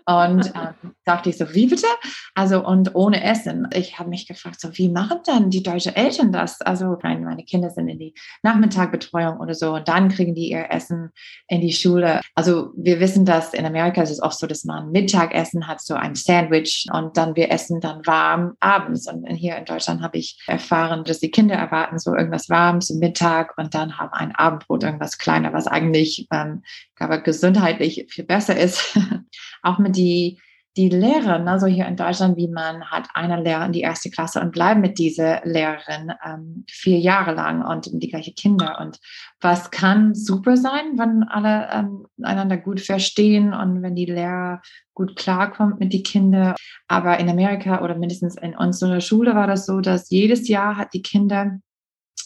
Und 0.04 0.46
ähm, 0.54 0.92
dachte 1.06 1.30
ich 1.30 1.38
so, 1.38 1.54
wie 1.54 1.66
bitte? 1.66 1.86
Also, 2.34 2.62
und 2.66 2.94
ohne 2.94 3.24
Essen. 3.24 3.68
Ich 3.74 3.98
habe 3.98 4.10
mich 4.10 4.28
gefragt, 4.28 4.60
so, 4.60 4.76
wie 4.76 4.90
machen 4.90 5.20
dann 5.24 5.48
die 5.48 5.62
deutschen 5.62 5.96
Eltern 5.96 6.30
das? 6.30 6.60
Also, 6.60 6.98
meine, 7.02 7.24
meine 7.24 7.44
Kinder 7.44 7.70
sind 7.70 7.88
in 7.88 7.98
die 7.98 8.14
Nachmittagbetreuung 8.42 9.38
oder 9.38 9.54
so 9.54 9.74
und 9.74 9.88
dann 9.88 10.10
kriegen 10.10 10.34
die 10.34 10.50
ihr 10.50 10.70
Essen 10.70 11.10
in 11.48 11.62
die 11.62 11.72
Schule. 11.72 12.20
Also, 12.34 12.72
wir 12.76 13.00
wissen, 13.00 13.24
dass 13.24 13.54
in 13.54 13.64
Amerika 13.64 14.02
ist 14.02 14.10
es 14.10 14.22
oft 14.22 14.38
so, 14.38 14.46
dass 14.46 14.64
man 14.64 14.90
Mittagessen 14.90 15.66
hat, 15.66 15.80
so 15.80 15.94
ein 15.94 16.14
Sandwich 16.14 16.86
und 16.92 17.16
dann 17.16 17.34
wir 17.34 17.50
essen 17.50 17.80
dann 17.80 18.04
warm 18.06 18.56
abends. 18.60 19.10
Und 19.10 19.26
hier 19.26 19.56
in 19.56 19.64
Deutschland 19.64 20.02
habe 20.02 20.18
ich 20.18 20.38
erfahren, 20.46 21.04
dass 21.04 21.20
die 21.20 21.30
Kinder 21.30 21.61
erwarten 21.62 21.98
so 21.98 22.14
irgendwas 22.14 22.50
Warmes 22.50 22.86
zum 22.86 22.98
Mittag 22.98 23.56
und 23.56 23.74
dann 23.74 23.98
haben 23.98 24.12
ein 24.12 24.34
Abendbrot 24.34 24.84
irgendwas 24.84 25.18
kleiner, 25.18 25.52
was 25.52 25.66
eigentlich, 25.66 26.26
ähm, 26.30 26.62
aber 26.98 27.18
gesundheitlich 27.18 28.06
viel 28.08 28.24
besser 28.24 28.56
ist. 28.56 28.98
auch 29.62 29.78
mit 29.78 29.96
die 29.96 30.38
die 30.76 30.88
Lehrerin, 30.88 31.48
also 31.48 31.66
hier 31.66 31.86
in 31.86 31.96
Deutschland, 31.96 32.38
wie 32.38 32.48
man 32.48 32.84
hat 32.90 33.08
eine 33.12 33.42
Lehrerin 33.42 33.66
in 33.66 33.72
die 33.72 33.82
erste 33.82 34.10
Klasse 34.10 34.40
und 34.40 34.52
bleibt 34.52 34.80
mit 34.80 34.98
dieser 34.98 35.44
Lehrerin 35.44 36.12
ähm, 36.24 36.64
vier 36.70 36.98
Jahre 36.98 37.34
lang 37.34 37.62
und 37.62 37.90
die 37.92 38.08
gleichen 38.08 38.34
Kinder. 38.34 38.78
Und 38.80 38.98
was 39.40 39.70
kann 39.70 40.14
super 40.14 40.56
sein, 40.56 40.96
wenn 40.96 41.24
alle 41.24 41.68
ähm, 41.72 42.06
einander 42.22 42.56
gut 42.56 42.80
verstehen 42.80 43.52
und 43.52 43.82
wenn 43.82 43.94
die 43.94 44.06
Lehrer 44.06 44.62
gut 44.94 45.16
klarkommt 45.16 45.78
mit 45.78 45.92
den 45.92 46.02
Kindern. 46.02 46.54
Aber 46.88 47.18
in 47.20 47.28
Amerika 47.28 47.82
oder 47.82 47.94
mindestens 47.94 48.36
in 48.36 48.56
unserer 48.56 49.02
Schule 49.02 49.34
war 49.34 49.46
das 49.46 49.66
so, 49.66 49.80
dass 49.80 50.10
jedes 50.10 50.48
Jahr 50.48 50.76
hat 50.76 50.94
die 50.94 51.02
Kinder 51.02 51.58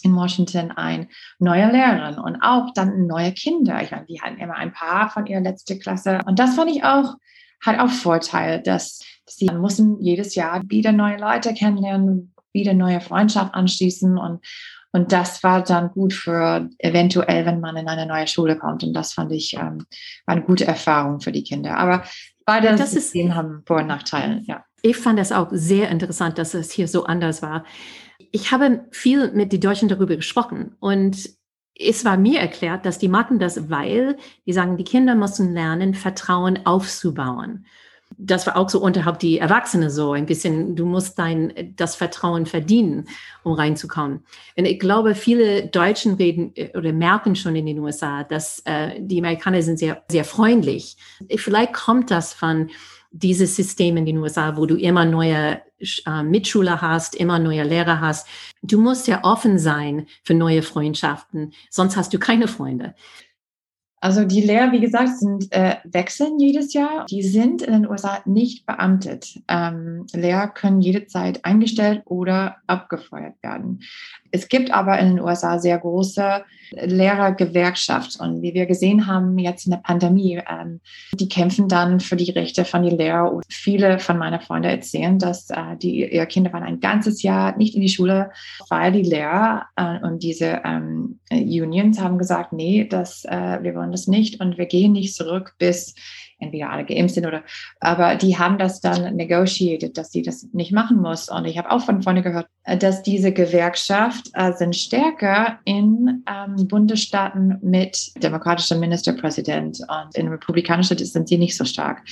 in 0.02 0.14
Washington 0.14 0.70
ein 0.70 1.08
neuer 1.40 1.72
Lehrerin 1.72 2.18
und 2.20 2.40
auch 2.42 2.72
dann 2.74 3.08
neue 3.08 3.32
Kinder. 3.32 3.82
Ich 3.82 3.90
meine, 3.90 4.06
die 4.06 4.20
hatten 4.20 4.38
immer 4.38 4.54
ein 4.54 4.72
paar 4.72 5.10
von 5.10 5.26
ihrer 5.26 5.40
letzten 5.40 5.80
Klasse. 5.80 6.20
Und 6.26 6.38
das 6.38 6.54
fand 6.54 6.70
ich 6.70 6.84
auch, 6.84 7.16
hat 7.64 7.78
auch 7.78 7.90
Vorteil, 7.90 8.62
dass 8.62 9.00
sie 9.28 9.46
mussten 9.46 10.00
jedes 10.00 10.34
Jahr 10.34 10.62
wieder 10.66 10.92
neue 10.92 11.18
Leute 11.18 11.54
kennenlernen, 11.54 12.34
wieder 12.52 12.74
neue 12.74 13.00
Freundschaft 13.00 13.54
anschließen 13.54 14.18
und 14.18 14.40
und 14.96 15.12
das 15.12 15.42
war 15.42 15.62
dann 15.62 15.90
gut 15.90 16.14
für 16.14 16.70
eventuell, 16.78 17.44
wenn 17.44 17.60
man 17.60 17.76
in 17.76 17.86
eine 17.86 18.06
neue 18.06 18.26
Schule 18.26 18.56
kommt. 18.56 18.82
Und 18.82 18.94
das 18.94 19.12
fand 19.12 19.30
ich 19.30 19.52
ähm, 19.52 19.84
eine 20.24 20.40
gute 20.40 20.66
Erfahrung 20.66 21.20
für 21.20 21.32
die 21.32 21.44
Kinder. 21.44 21.76
Aber 21.76 22.02
beide 22.46 22.74
das 22.74 22.92
Systeme 22.92 23.34
haben 23.34 23.62
Vor- 23.66 23.80
und 23.80 23.88
Nachteile. 23.88 24.40
Ja. 24.46 24.64
Ich 24.80 24.96
fand 24.96 25.18
es 25.18 25.32
auch 25.32 25.48
sehr 25.50 25.90
interessant, 25.90 26.38
dass 26.38 26.54
es 26.54 26.70
hier 26.70 26.88
so 26.88 27.04
anders 27.04 27.42
war. 27.42 27.66
Ich 28.32 28.52
habe 28.52 28.86
viel 28.90 29.32
mit 29.32 29.52
den 29.52 29.60
Deutschen 29.60 29.90
darüber 29.90 30.16
gesprochen 30.16 30.74
und 30.80 31.28
es 31.78 32.04
war 32.04 32.16
mir 32.16 32.40
erklärt, 32.40 32.86
dass 32.86 32.98
die 32.98 33.08
machen 33.08 33.38
das, 33.38 33.70
weil 33.70 34.16
die 34.46 34.52
sagen, 34.52 34.76
die 34.76 34.84
Kinder 34.84 35.14
müssen 35.14 35.52
lernen, 35.52 35.94
Vertrauen 35.94 36.64
aufzubauen 36.64 37.66
das 38.18 38.46
war 38.46 38.56
auch 38.56 38.68
so 38.68 38.80
unterhalb 38.80 39.18
die 39.18 39.38
Erwachsene 39.38 39.90
so 39.90 40.12
ein 40.12 40.26
bisschen, 40.26 40.74
du 40.74 40.86
musst 40.86 41.18
dein, 41.18 41.74
das 41.76 41.96
Vertrauen 41.96 42.46
verdienen, 42.46 43.08
um 43.42 43.52
reinzukommen. 43.52 44.24
Und 44.56 44.64
ich 44.64 44.78
glaube, 44.78 45.14
viele 45.14 45.66
Deutschen 45.66 46.14
reden 46.14 46.52
äh, 46.54 46.70
oder 46.76 46.92
merken 46.92 47.36
schon 47.36 47.56
in 47.56 47.66
den 47.66 47.78
USA, 47.78 48.24
dass 48.24 48.62
äh, 48.64 49.00
die 49.00 49.18
Amerikaner 49.18 49.62
sind 49.62 49.78
sehr, 49.78 50.02
sehr 50.08 50.24
freundlich. 50.24 50.96
Vielleicht 51.36 51.74
kommt 51.74 52.10
das 52.10 52.32
von 52.32 52.70
dieses 53.18 53.56
System 53.56 53.96
in 53.96 54.06
den 54.06 54.18
USA, 54.18 54.56
wo 54.56 54.66
du 54.66 54.76
immer 54.76 55.04
neue 55.04 55.60
äh, 56.06 56.22
Mitschüler 56.22 56.80
hast, 56.80 57.14
immer 57.14 57.38
neue 57.38 57.62
Lehrer 57.62 58.00
hast. 58.00 58.26
Du 58.62 58.80
musst 58.80 59.08
ja 59.08 59.24
offen 59.24 59.58
sein 59.58 60.06
für 60.22 60.34
neue 60.34 60.62
Freundschaften, 60.62 61.52
sonst 61.70 61.96
hast 61.96 62.12
du 62.12 62.18
keine 62.18 62.48
Freunde. 62.48 62.94
Also 64.00 64.24
die 64.24 64.42
Lehrer, 64.42 64.72
wie 64.72 64.80
gesagt, 64.80 65.18
sind 65.18 65.50
äh, 65.52 65.76
wechseln 65.84 66.38
jedes 66.38 66.74
Jahr. 66.74 67.06
Die 67.06 67.22
sind 67.22 67.62
in 67.62 67.72
den 67.72 67.88
USA 67.88 68.18
nicht 68.26 68.66
beamtet. 68.66 69.40
Ähm, 69.48 70.06
Lehrer 70.12 70.48
können 70.48 70.82
jederzeit 70.82 71.44
eingestellt 71.44 72.02
oder 72.04 72.56
abgefeuert 72.66 73.34
werden. 73.42 73.80
Es 74.30 74.48
gibt 74.48 74.70
aber 74.70 74.98
in 74.98 75.16
den 75.16 75.20
USA 75.20 75.58
sehr 75.58 75.78
große 75.78 76.44
Lehrergewerkschaft 76.72 78.18
und 78.20 78.42
wie 78.42 78.54
wir 78.54 78.66
gesehen 78.66 79.06
haben 79.06 79.38
jetzt 79.38 79.66
in 79.66 79.70
der 79.70 79.78
Pandemie, 79.78 80.42
ähm, 80.48 80.80
die 81.14 81.28
kämpfen 81.28 81.68
dann 81.68 82.00
für 82.00 82.16
die 82.16 82.32
Rechte 82.32 82.64
von 82.64 82.82
den 82.82 82.98
Lehrern. 82.98 83.36
Und 83.36 83.44
viele 83.48 83.98
von 83.98 84.18
meinen 84.18 84.40
Freunden 84.40 84.68
erzählen, 84.68 85.18
dass 85.18 85.48
äh, 85.50 85.76
die, 85.80 86.12
ihre 86.12 86.26
Kinder 86.26 86.52
waren 86.52 86.64
ein 86.64 86.80
ganzes 86.80 87.22
Jahr 87.22 87.56
nicht 87.56 87.74
in 87.74 87.80
die 87.80 87.88
Schule, 87.88 88.30
weil 88.68 88.92
die 88.92 89.02
Lehrer 89.02 89.66
äh, 89.76 90.00
und 90.00 90.22
diese 90.22 90.60
ähm, 90.64 91.20
Unions 91.30 92.00
haben 92.00 92.18
gesagt, 92.18 92.52
nee, 92.52 92.84
das, 92.84 93.24
äh, 93.24 93.58
wir 93.62 93.74
wollen 93.74 93.90
das 93.90 94.06
nicht 94.06 94.40
und 94.40 94.58
wir 94.58 94.66
gehen 94.66 94.92
nicht 94.92 95.14
zurück 95.14 95.54
bis 95.58 95.94
entweder 96.38 96.70
alle 96.70 96.84
geimpft 96.84 97.14
sind 97.14 97.26
oder, 97.26 97.42
aber 97.80 98.14
die 98.16 98.38
haben 98.38 98.58
das 98.58 98.80
dann 98.80 99.16
negotiated, 99.16 99.96
dass 99.96 100.12
sie 100.12 100.22
das 100.22 100.46
nicht 100.52 100.70
machen 100.70 100.98
muss. 100.98 101.28
Und 101.28 101.46
ich 101.46 101.56
habe 101.56 101.70
auch 101.70 101.82
von 101.82 102.02
Freunden 102.02 102.22
gehört, 102.22 102.48
äh, 102.64 102.76
dass 102.76 103.02
diese 103.02 103.32
Gewerkschaft 103.32 104.30
äh, 104.34 104.52
sind 104.52 104.76
stärker 104.76 105.58
in 105.64 106.24
ähm, 106.28 106.68
Bundesstaaten 106.68 107.58
mit 107.62 108.12
demokratischem 108.22 108.80
Ministerpräsident 108.80 109.80
und 109.80 110.14
in 110.14 110.28
republikanischen 110.28 110.98
sind 110.98 111.28
sie 111.28 111.38
nicht 111.38 111.56
so 111.56 111.64
stark. 111.64 112.02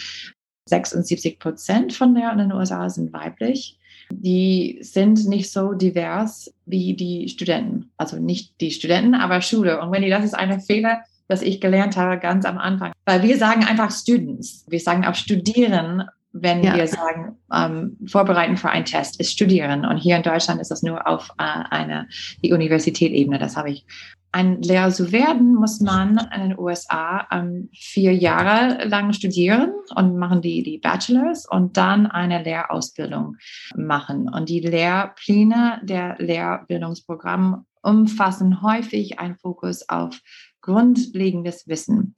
76 0.67 1.39
Prozent 1.39 1.93
von 1.93 2.15
Lehrern 2.15 2.41
in 2.41 2.49
den 2.49 2.59
USA 2.59 2.89
sind 2.89 3.13
weiblich 3.13 3.79
die 4.11 4.79
sind 4.83 5.27
nicht 5.27 5.51
so 5.51 5.73
divers 5.73 6.53
wie 6.67 6.95
die 6.95 7.29
Studenten. 7.29 7.91
Also 7.97 8.17
nicht 8.17 8.61
die 8.61 8.71
Studenten, 8.71 9.15
aber 9.15 9.41
Schule. 9.41 9.81
Und 9.81 9.93
Wendy, 9.93 10.11
das 10.11 10.25
ist 10.25 10.35
ein 10.35 10.61
Fehler, 10.61 11.03
das 11.29 11.43
ich 11.43 11.61
gelernt 11.61 11.97
habe 11.97 12.19
ganz 12.19 12.45
am 12.45 12.59
Anfang. 12.59 12.93
Weil 13.05 13.23
wir 13.23 13.39
sagen 13.39 13.65
einfach 13.65 13.91
Students. 13.91 14.65
Wir 14.69 14.81
sagen 14.81 15.05
auch 15.05 15.15
studieren, 15.15 16.05
wenn 16.33 16.65
ja. 16.65 16.75
wir 16.75 16.89
sagen, 16.89 17.37
ähm, 17.53 17.97
vorbereiten 18.07 18.57
für 18.57 18.69
einen 18.69 18.85
Test 18.85 19.21
ist 19.21 19.33
studieren. 19.33 19.85
Und 19.85 19.99
hier 19.99 20.17
in 20.17 20.23
Deutschland 20.23 20.61
ist 20.61 20.71
das 20.71 20.83
nur 20.83 21.07
auf 21.07 21.31
äh, 21.39 21.43
eine, 21.71 22.09
die 22.43 22.53
Universitätsebene. 22.53 23.39
Das 23.39 23.57
habe 23.57 23.71
ich 23.71 23.87
ein 24.35 24.61
Lehrer 24.63 24.91
zu 24.91 25.13
werden, 25.13 25.55
muss 25.55 25.79
man 25.81 26.19
in 26.35 26.49
den 26.49 26.59
USA 26.59 27.29
ähm, 27.31 27.69
vier 27.73 28.13
Jahre 28.13 28.85
lang 28.85 29.13
studieren 29.13 29.73
und 29.95 30.19
machen 30.19 30.43
die, 30.43 30.65
die 30.65 30.79
Bachelors 30.79 31.49
und 31.49 31.77
dann 31.77 32.09
eine 32.09 32.43
Lehrausbildung 32.43 33.37
machen. 33.77 34.29
Und 34.29 34.49
die 34.49 34.59
Lehrpläne 34.59 35.81
der 35.85 36.17
Lehrbildungsprogramme 36.19 37.65
umfassen 37.83 38.61
häufig 38.61 39.21
einen 39.21 39.37
Fokus 39.37 39.89
auf 39.89 40.21
grundlegendes 40.63 41.69
Wissen. 41.69 42.17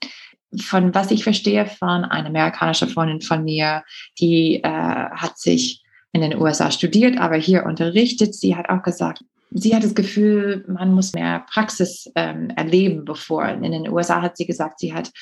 Von 0.59 0.95
was 0.95 1.11
ich 1.11 1.23
verstehe 1.23 1.67
von 1.67 2.07
einer 2.07 2.29
amerikanischen 2.29 2.89
Freundin 2.89 3.21
von 3.21 3.45
mir, 3.45 3.85
die 4.19 4.63
äh, 4.63 4.63
hat 4.63 5.37
sich 5.37 5.85
in 6.13 6.23
den 6.23 6.41
USA 6.41 6.71
studiert, 6.71 7.19
aber 7.19 7.37
hier 7.37 7.67
unterrichtet. 7.67 8.35
Sie 8.35 8.57
hat 8.57 8.71
auch 8.71 8.83
gesagt, 8.83 9.23
sie 9.51 9.75
hat 9.75 9.85
das 9.85 9.95
Gefühl, 9.95 10.65
man 10.69 10.95
muss 10.95 11.13
mehr 11.13 11.45
Praxis 11.51 12.11
ähm, 12.15 12.51
erleben, 12.51 13.05
bevor. 13.05 13.47
In 13.49 13.63
den 13.63 13.89
USA 13.89 14.23
hat 14.23 14.37
sie 14.37 14.47
gesagt, 14.47 14.81
sie 14.81 14.95
hat 14.95 15.13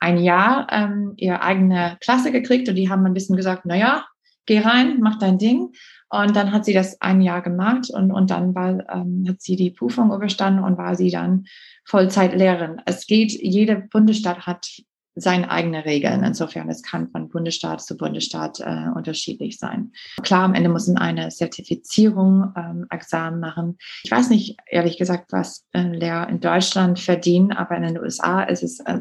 ein 0.00 0.18
Jahr 0.18 0.66
ähm, 0.70 1.14
ihre 1.16 1.42
eigene 1.42 1.96
Klasse 2.00 2.32
gekriegt 2.32 2.68
und 2.68 2.74
die 2.74 2.90
haben 2.90 3.06
ein 3.06 3.14
bisschen 3.14 3.36
gesagt, 3.36 3.66
naja, 3.66 4.04
geh 4.46 4.60
rein, 4.60 4.98
mach 5.00 5.18
dein 5.18 5.38
Ding. 5.38 5.72
Und 6.08 6.36
dann 6.36 6.52
hat 6.52 6.64
sie 6.64 6.72
das 6.72 7.00
ein 7.00 7.20
Jahr 7.20 7.42
gemacht 7.42 7.90
und, 7.90 8.12
und 8.12 8.30
dann 8.30 8.54
war, 8.54 8.78
ähm, 8.94 9.24
hat 9.28 9.42
sie 9.42 9.56
die 9.56 9.70
Prüfung 9.70 10.12
überstanden 10.12 10.62
und 10.62 10.78
war 10.78 10.94
sie 10.94 11.10
dann 11.10 11.46
Vollzeitlehrerin. 11.84 12.80
Es 12.86 13.06
geht, 13.06 13.32
jede 13.32 13.76
Bundesstaat 13.76 14.46
hat 14.46 14.68
seine 15.16 15.50
eigenen 15.50 15.82
Regeln. 15.82 16.22
Insofern, 16.22 16.68
es 16.68 16.82
kann 16.82 17.10
von 17.10 17.28
Bundesstaat 17.30 17.82
zu 17.82 17.96
Bundesstaat 17.96 18.60
äh, 18.60 18.90
unterschiedlich 18.94 19.58
sein. 19.58 19.92
Klar, 20.22 20.44
am 20.44 20.54
Ende 20.54 20.68
muss 20.68 20.86
man 20.86 20.98
eine 20.98 21.30
Zertifizierung, 21.30 22.52
ähm, 22.54 22.86
Examen 22.90 23.40
machen. 23.40 23.78
Ich 24.04 24.10
weiß 24.10 24.28
nicht, 24.28 24.58
ehrlich 24.66 24.98
gesagt, 24.98 25.32
was 25.32 25.64
äh, 25.72 25.82
Lehrer 25.82 26.28
in 26.28 26.40
Deutschland 26.40 27.00
verdienen, 27.00 27.52
aber 27.52 27.76
in 27.76 27.82
den 27.82 27.98
USA 27.98 28.42
ist 28.42 28.62
es 28.62 28.80
äh, 28.80 29.00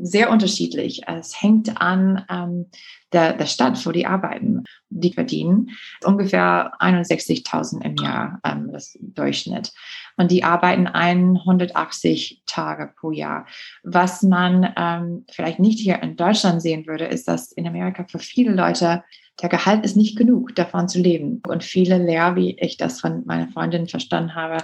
sehr 0.00 0.30
unterschiedlich. 0.30 1.02
Es 1.06 1.40
hängt 1.40 1.80
an 1.80 2.24
ähm, 2.28 2.66
der, 3.12 3.34
der 3.34 3.46
Stadt, 3.46 3.84
wo 3.86 3.92
die 3.92 4.06
arbeiten. 4.06 4.64
Die 4.90 5.12
verdienen 5.12 5.70
ungefähr 6.04 6.72
61.000 6.80 7.82
im 7.82 7.96
Jahr, 7.96 8.40
ähm, 8.44 8.70
das 8.72 8.98
Durchschnitt. 9.00 9.72
Und 10.16 10.30
die 10.30 10.44
arbeiten 10.44 10.86
180 10.86 12.42
Tage 12.46 12.92
pro 12.96 13.10
Jahr. 13.10 13.46
Was 13.82 14.22
man 14.22 14.72
ähm, 14.76 15.24
vielleicht 15.30 15.58
nicht 15.58 15.78
hier 15.78 16.02
in 16.02 16.16
Deutschland 16.16 16.62
sehen 16.62 16.86
würde, 16.86 17.06
ist, 17.06 17.26
dass 17.26 17.52
in 17.52 17.66
Amerika 17.66 18.04
für 18.04 18.18
viele 18.18 18.52
Leute 18.52 19.02
der 19.42 19.48
Gehalt 19.48 19.84
ist 19.84 19.96
nicht 19.96 20.16
genug, 20.16 20.54
davon 20.54 20.88
zu 20.88 21.00
leben. 21.00 21.42
Und 21.48 21.64
viele 21.64 21.98
Lehrer, 21.98 22.36
wie 22.36 22.56
ich 22.58 22.76
das 22.76 23.00
von 23.00 23.24
meiner 23.26 23.48
Freundin 23.48 23.88
verstanden 23.88 24.34
habe, 24.34 24.58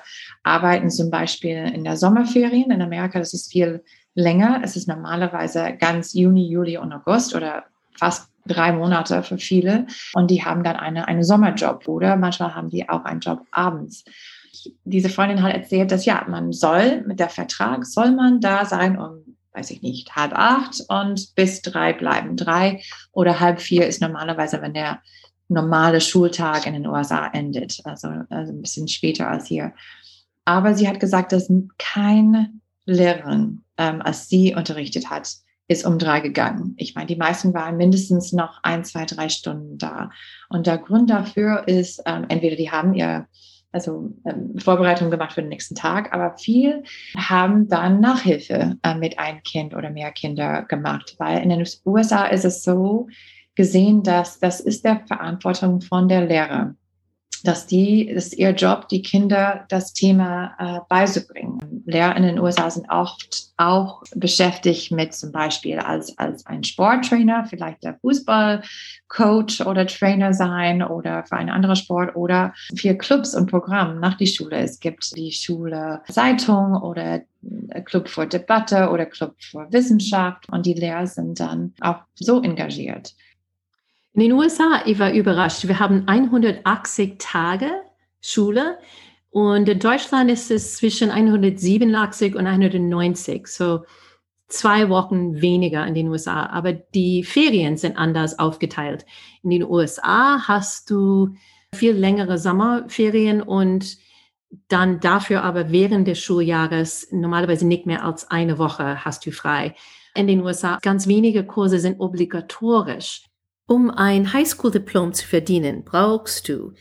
arbeiten 0.44 0.90
zum 0.90 1.10
Beispiel 1.10 1.56
in 1.74 1.82
der 1.82 1.96
Sommerferien. 1.96 2.70
In 2.70 2.82
Amerika, 2.82 3.18
das 3.18 3.34
ist 3.34 3.50
viel 3.50 3.82
länger. 4.14 4.60
Es 4.62 4.76
ist 4.76 4.86
normalerweise 4.86 5.76
ganz 5.78 6.14
Juni, 6.14 6.48
Juli 6.48 6.78
und 6.78 6.92
August 6.92 7.34
oder 7.34 7.64
fast 7.98 8.30
drei 8.46 8.72
Monate 8.72 9.22
für 9.22 9.38
viele. 9.38 9.86
Und 10.14 10.30
die 10.30 10.44
haben 10.44 10.62
dann 10.62 10.76
eine, 10.76 11.08
einen 11.08 11.24
Sommerjob 11.24 11.88
oder 11.88 12.16
manchmal 12.16 12.54
haben 12.54 12.70
die 12.70 12.88
auch 12.88 13.04
einen 13.04 13.20
Job 13.20 13.44
abends. 13.50 14.04
Diese 14.84 15.08
Freundin 15.08 15.42
hat 15.42 15.54
erzählt, 15.54 15.90
dass 15.90 16.04
ja, 16.04 16.24
man 16.28 16.52
soll 16.52 17.02
mit 17.06 17.20
der 17.20 17.28
Vertrag, 17.28 17.86
soll 17.86 18.12
man 18.12 18.40
da 18.40 18.64
sein 18.64 18.98
um, 18.98 19.36
weiß 19.52 19.70
ich 19.70 19.82
nicht, 19.82 20.14
halb 20.16 20.32
acht 20.32 20.82
und 20.88 21.34
bis 21.34 21.62
drei 21.62 21.92
bleiben. 21.92 22.36
Drei 22.36 22.82
oder 23.12 23.40
halb 23.40 23.60
vier 23.60 23.86
ist 23.86 24.00
normalerweise, 24.00 24.60
wenn 24.62 24.74
der 24.74 25.00
normale 25.48 26.00
Schultag 26.00 26.66
in 26.66 26.74
den 26.74 26.86
USA 26.86 27.26
endet. 27.28 27.80
Also, 27.84 28.08
also 28.30 28.52
ein 28.52 28.62
bisschen 28.62 28.88
später 28.88 29.28
als 29.28 29.46
hier. 29.46 29.72
Aber 30.44 30.74
sie 30.74 30.88
hat 30.88 31.00
gesagt, 31.00 31.32
dass 31.32 31.52
kein 31.78 32.60
Lehrerin, 32.86 33.62
ähm, 33.76 34.00
als 34.02 34.28
sie 34.28 34.54
unterrichtet 34.54 35.10
hat, 35.10 35.28
ist 35.68 35.86
um 35.86 35.98
drei 35.98 36.18
gegangen. 36.18 36.74
Ich 36.78 36.96
meine, 36.96 37.06
die 37.06 37.16
meisten 37.16 37.54
waren 37.54 37.76
mindestens 37.76 38.32
noch 38.32 38.58
ein, 38.64 38.84
zwei, 38.84 39.04
drei 39.04 39.28
Stunden 39.28 39.78
da. 39.78 40.10
Und 40.48 40.66
der 40.66 40.78
Grund 40.78 41.10
dafür 41.10 41.68
ist, 41.68 42.02
ähm, 42.06 42.26
entweder 42.28 42.56
die 42.56 42.72
haben 42.72 42.94
ihr 42.94 43.28
also 43.72 44.12
ähm, 44.26 44.58
Vorbereitung 44.58 45.10
gemacht 45.10 45.32
für 45.32 45.42
den 45.42 45.48
nächsten 45.48 45.74
Tag, 45.74 46.12
aber 46.12 46.36
viel 46.36 46.82
haben 47.16 47.68
dann 47.68 48.00
Nachhilfe 48.00 48.76
äh, 48.82 48.94
mit 48.94 49.18
einem 49.18 49.42
Kind 49.42 49.74
oder 49.74 49.90
mehr 49.90 50.10
Kinder 50.12 50.62
gemacht, 50.62 51.14
weil 51.18 51.42
in 51.42 51.50
den 51.50 51.66
USA 51.84 52.26
ist 52.26 52.44
es 52.44 52.62
so 52.62 53.08
gesehen, 53.54 54.02
dass 54.02 54.38
das 54.40 54.60
ist 54.60 54.84
der 54.84 55.00
Verantwortung 55.06 55.80
von 55.80 56.08
der 56.08 56.26
Lehrer 56.26 56.74
dass 57.46 57.66
die, 57.66 58.12
das 58.14 58.26
ist 58.26 58.38
ihr 58.38 58.50
Job, 58.50 58.88
die 58.88 59.02
Kinder 59.02 59.64
das 59.68 59.92
Thema 59.92 60.54
äh, 60.58 60.80
beizubringen. 60.88 61.82
Lehrer 61.86 62.16
in 62.16 62.22
den 62.22 62.38
USA 62.38 62.70
sind 62.70 62.90
oft 62.90 63.50
auch 63.56 64.02
beschäftigt 64.14 64.92
mit 64.92 65.14
zum 65.14 65.32
Beispiel 65.32 65.78
als, 65.78 66.16
als 66.18 66.46
ein 66.46 66.64
Sporttrainer, 66.64 67.44
vielleicht 67.44 67.84
der 67.84 67.98
Fußballcoach 68.00 69.66
oder 69.66 69.86
Trainer 69.86 70.32
sein 70.32 70.82
oder 70.82 71.24
für 71.24 71.36
einen 71.36 71.50
anderen 71.50 71.76
Sport 71.76 72.16
oder 72.16 72.54
für 72.76 72.94
Clubs 72.94 73.34
und 73.34 73.50
Programme 73.50 74.00
nach 74.00 74.16
die 74.16 74.26
Schule. 74.26 74.56
Es 74.56 74.80
gibt 74.80 75.16
die 75.16 75.32
Schule 75.32 76.02
Zeitung 76.10 76.74
oder 76.76 77.20
Club 77.84 78.08
für 78.08 78.26
Debatte 78.26 78.90
oder 78.90 79.06
Club 79.06 79.34
für 79.38 79.70
Wissenschaft 79.72 80.48
und 80.50 80.66
die 80.66 80.74
Lehrer 80.74 81.06
sind 81.06 81.40
dann 81.40 81.74
auch 81.80 82.00
so 82.14 82.42
engagiert. 82.42 83.14
In 84.12 84.20
den 84.20 84.32
USA, 84.32 84.82
ich 84.86 84.98
war 84.98 85.12
überrascht, 85.12 85.68
wir 85.68 85.78
haben 85.78 86.08
180 86.08 87.16
Tage 87.18 87.70
Schule 88.20 88.78
und 89.30 89.68
in 89.68 89.78
Deutschland 89.78 90.30
ist 90.30 90.50
es 90.50 90.76
zwischen 90.76 91.10
187 91.10 92.34
und 92.34 92.46
190, 92.46 93.46
so 93.46 93.84
zwei 94.48 94.88
Wochen 94.88 95.40
weniger 95.40 95.86
in 95.86 95.94
den 95.94 96.08
USA. 96.08 96.46
Aber 96.46 96.72
die 96.72 97.22
Ferien 97.22 97.76
sind 97.76 97.96
anders 97.96 98.38
aufgeteilt. 98.40 99.06
In 99.44 99.50
den 99.50 99.62
USA 99.62 100.48
hast 100.48 100.90
du 100.90 101.36
viel 101.72 101.92
längere 101.92 102.36
Sommerferien 102.36 103.40
und 103.40 103.96
dann 104.66 104.98
dafür 104.98 105.44
aber 105.44 105.70
während 105.70 106.08
des 106.08 106.18
Schuljahres 106.18 107.06
normalerweise 107.12 107.64
nicht 107.64 107.86
mehr 107.86 108.04
als 108.04 108.28
eine 108.28 108.58
Woche 108.58 109.04
hast 109.04 109.24
du 109.24 109.30
frei. 109.30 109.76
In 110.16 110.26
den 110.26 110.42
USA 110.42 110.78
ganz 110.82 111.06
wenige 111.06 111.46
Kurse 111.46 111.78
sind 111.78 112.00
obligatorisch. 112.00 113.29
Um 113.70 113.88
ein 113.88 114.32
Highschool-Diplom 114.32 115.14
zu 115.14 115.28
verdienen, 115.28 115.84
brauchst 115.84 116.48
du 116.48 116.72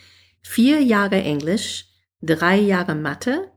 vier 0.42 0.82
Jahre 0.82 1.22
Englisch, 1.22 1.86
drei 2.20 2.58
Jahre 2.58 2.96
Mathe, 2.96 3.52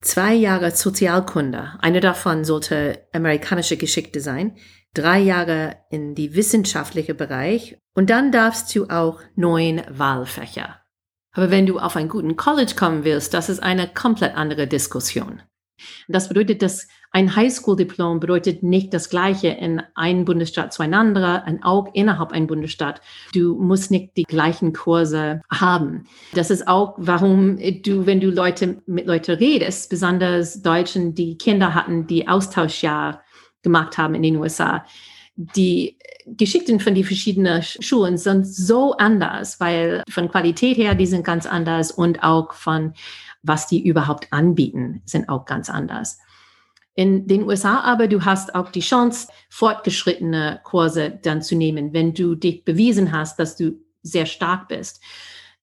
zwei 0.00 0.34
Jahre 0.34 0.72
Sozialkunde. 0.72 1.74
Eine 1.78 2.00
davon 2.00 2.44
sollte 2.44 3.06
amerikanische 3.12 3.76
Geschichte 3.76 4.20
sein, 4.20 4.56
drei 4.92 5.20
Jahre 5.20 5.76
in 5.88 6.16
die 6.16 6.34
wissenschaftliche 6.34 7.14
Bereich 7.14 7.78
und 7.94 8.10
dann 8.10 8.32
darfst 8.32 8.74
du 8.74 8.88
auch 8.88 9.20
neun 9.36 9.82
Wahlfächer. 9.88 10.80
Aber 11.30 11.52
wenn 11.52 11.66
du 11.66 11.78
auf 11.78 11.94
einen 11.94 12.08
guten 12.08 12.34
College 12.34 12.74
kommen 12.76 13.04
willst, 13.04 13.34
das 13.34 13.48
ist 13.48 13.62
eine 13.62 13.86
komplett 13.86 14.34
andere 14.34 14.66
Diskussion. 14.66 15.42
Das 16.08 16.26
bedeutet, 16.26 16.60
dass 16.62 16.88
ein 17.16 17.34
Highschool-Diplom 17.34 18.20
bedeutet 18.20 18.62
nicht 18.62 18.92
das 18.92 19.08
Gleiche 19.08 19.48
in 19.48 19.80
einem 19.94 20.26
Bundesstaat 20.26 20.74
zu 20.74 20.82
einem 20.82 20.92
anderen 20.92 21.40
und 21.46 21.64
auch 21.64 21.88
innerhalb 21.94 22.32
einem 22.32 22.46
Bundesstaat. 22.46 23.00
Du 23.32 23.54
musst 23.54 23.90
nicht 23.90 24.18
die 24.18 24.24
gleichen 24.24 24.74
Kurse 24.74 25.40
haben. 25.50 26.04
Das 26.34 26.50
ist 26.50 26.68
auch, 26.68 26.92
warum 26.98 27.56
du, 27.56 28.04
wenn 28.04 28.20
du 28.20 28.28
Leute 28.28 28.82
mit 28.84 29.06
Leuten 29.06 29.34
redest, 29.36 29.88
besonders 29.88 30.60
Deutschen, 30.60 31.14
die 31.14 31.38
Kinder 31.38 31.74
hatten, 31.74 32.06
die 32.06 32.28
Austauschjahr 32.28 33.22
gemacht 33.62 33.96
haben 33.96 34.14
in 34.14 34.22
den 34.22 34.36
USA, 34.36 34.84
die 35.36 35.96
Geschichten 36.26 36.80
von 36.80 36.94
den 36.94 37.04
verschiedenen 37.04 37.62
Schulen 37.62 38.18
sind 38.18 38.46
so 38.46 38.94
anders, 38.98 39.58
weil 39.58 40.02
von 40.10 40.30
Qualität 40.30 40.76
her, 40.76 40.94
die 40.94 41.06
sind 41.06 41.24
ganz 41.24 41.46
anders 41.46 41.92
und 41.92 42.22
auch 42.22 42.52
von 42.52 42.92
was 43.42 43.68
die 43.68 43.86
überhaupt 43.86 44.32
anbieten, 44.32 45.02
sind 45.06 45.28
auch 45.28 45.46
ganz 45.46 45.70
anders. 45.70 46.18
In 46.96 47.28
den 47.28 47.44
USA 47.44 47.80
aber, 47.82 48.08
du 48.08 48.24
hast 48.24 48.54
auch 48.54 48.70
die 48.70 48.80
Chance, 48.80 49.28
fortgeschrittene 49.50 50.60
Kurse 50.64 51.18
dann 51.22 51.42
zu 51.42 51.54
nehmen, 51.54 51.92
wenn 51.92 52.14
du 52.14 52.34
dich 52.34 52.64
bewiesen 52.64 53.12
hast, 53.12 53.38
dass 53.38 53.54
du 53.54 53.78
sehr 54.02 54.24
stark 54.24 54.68
bist. 54.68 55.02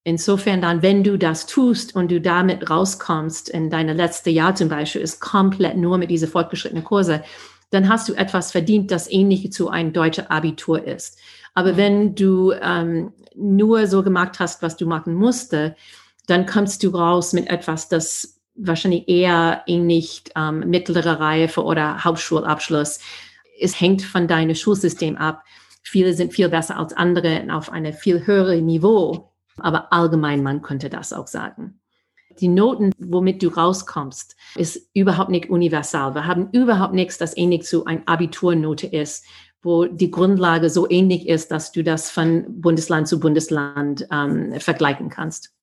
Insofern 0.03 0.61
dann, 0.61 0.83
wenn 0.83 1.03
du 1.03 1.17
das 1.17 1.47
tust 1.47 1.95
und 1.95 2.11
du 2.11 2.21
damit 2.21 2.69
rauskommst, 2.69 3.49
in 3.49 3.71
deine 3.71 3.93
letzte 3.93 4.29
Jahr 4.29 4.53
zum 4.53 4.69
Beispiel 4.69 5.01
ist 5.01 5.21
komplett 5.21 5.75
nur 5.75 5.97
mit 5.97 6.11
diese 6.11 6.27
fortgeschrittenen 6.27 6.83
Kurse, 6.83 7.23
dann 7.71 7.89
hast 7.89 8.07
du 8.07 8.13
etwas 8.13 8.51
verdient, 8.51 8.91
das 8.91 9.09
ähnlich 9.09 9.51
zu 9.51 9.69
einem 9.69 9.91
deutschen 9.91 10.27
Abitur 10.27 10.85
ist. 10.85 11.17
Aber 11.55 11.73
mhm. 11.73 11.77
wenn 11.77 12.15
du 12.15 12.51
ähm, 12.51 13.11
nur 13.35 13.87
so 13.87 14.03
gemacht 14.03 14.39
hast, 14.39 14.61
was 14.61 14.77
du 14.77 14.85
machen 14.85 15.15
musste, 15.15 15.75
dann 16.27 16.45
kommst 16.45 16.83
du 16.83 16.89
raus 16.89 17.33
mit 17.33 17.49
etwas, 17.49 17.89
das 17.89 18.32
wahrscheinlich 18.55 19.07
eher 19.07 19.63
ähnlich 19.67 20.23
ähm, 20.35 20.59
mittlere 20.69 21.19
Reife 21.19 21.63
oder 21.63 22.03
Hauptschulabschluss. 22.03 22.99
Es 23.59 23.79
hängt 23.79 24.01
von 24.01 24.27
deinem 24.27 24.55
Schulsystem 24.55 25.17
ab. 25.17 25.43
Viele 25.83 26.13
sind 26.13 26.33
viel 26.33 26.49
besser 26.49 26.77
als 26.77 26.93
andere 26.93 27.45
auf 27.51 27.71
einem 27.71 27.93
viel 27.93 28.25
höheren 28.25 28.65
Niveau. 28.65 29.31
Aber 29.57 29.93
allgemein, 29.93 30.41
man 30.41 30.61
könnte 30.61 30.89
das 30.89 31.13
auch 31.13 31.27
sagen. 31.27 31.79
Die 32.39 32.47
Noten, 32.47 32.91
womit 32.97 33.43
du 33.43 33.49
rauskommst, 33.49 34.35
ist 34.55 34.89
überhaupt 34.93 35.29
nicht 35.29 35.49
universal. 35.49 36.15
Wir 36.15 36.25
haben 36.25 36.49
überhaupt 36.51 36.93
nichts, 36.93 37.19
das 37.19 37.37
ähnlich 37.37 37.63
zu 37.63 37.85
einer 37.85 38.01
Abiturnote 38.07 38.87
ist, 38.87 39.25
wo 39.61 39.85
die 39.85 40.09
Grundlage 40.09 40.69
so 40.69 40.89
ähnlich 40.89 41.27
ist, 41.27 41.51
dass 41.51 41.71
du 41.71 41.83
das 41.83 42.09
von 42.09 42.61
Bundesland 42.61 43.07
zu 43.07 43.19
Bundesland 43.19 44.07
ähm, 44.11 44.59
vergleichen 44.59 45.09
kannst. 45.09 45.53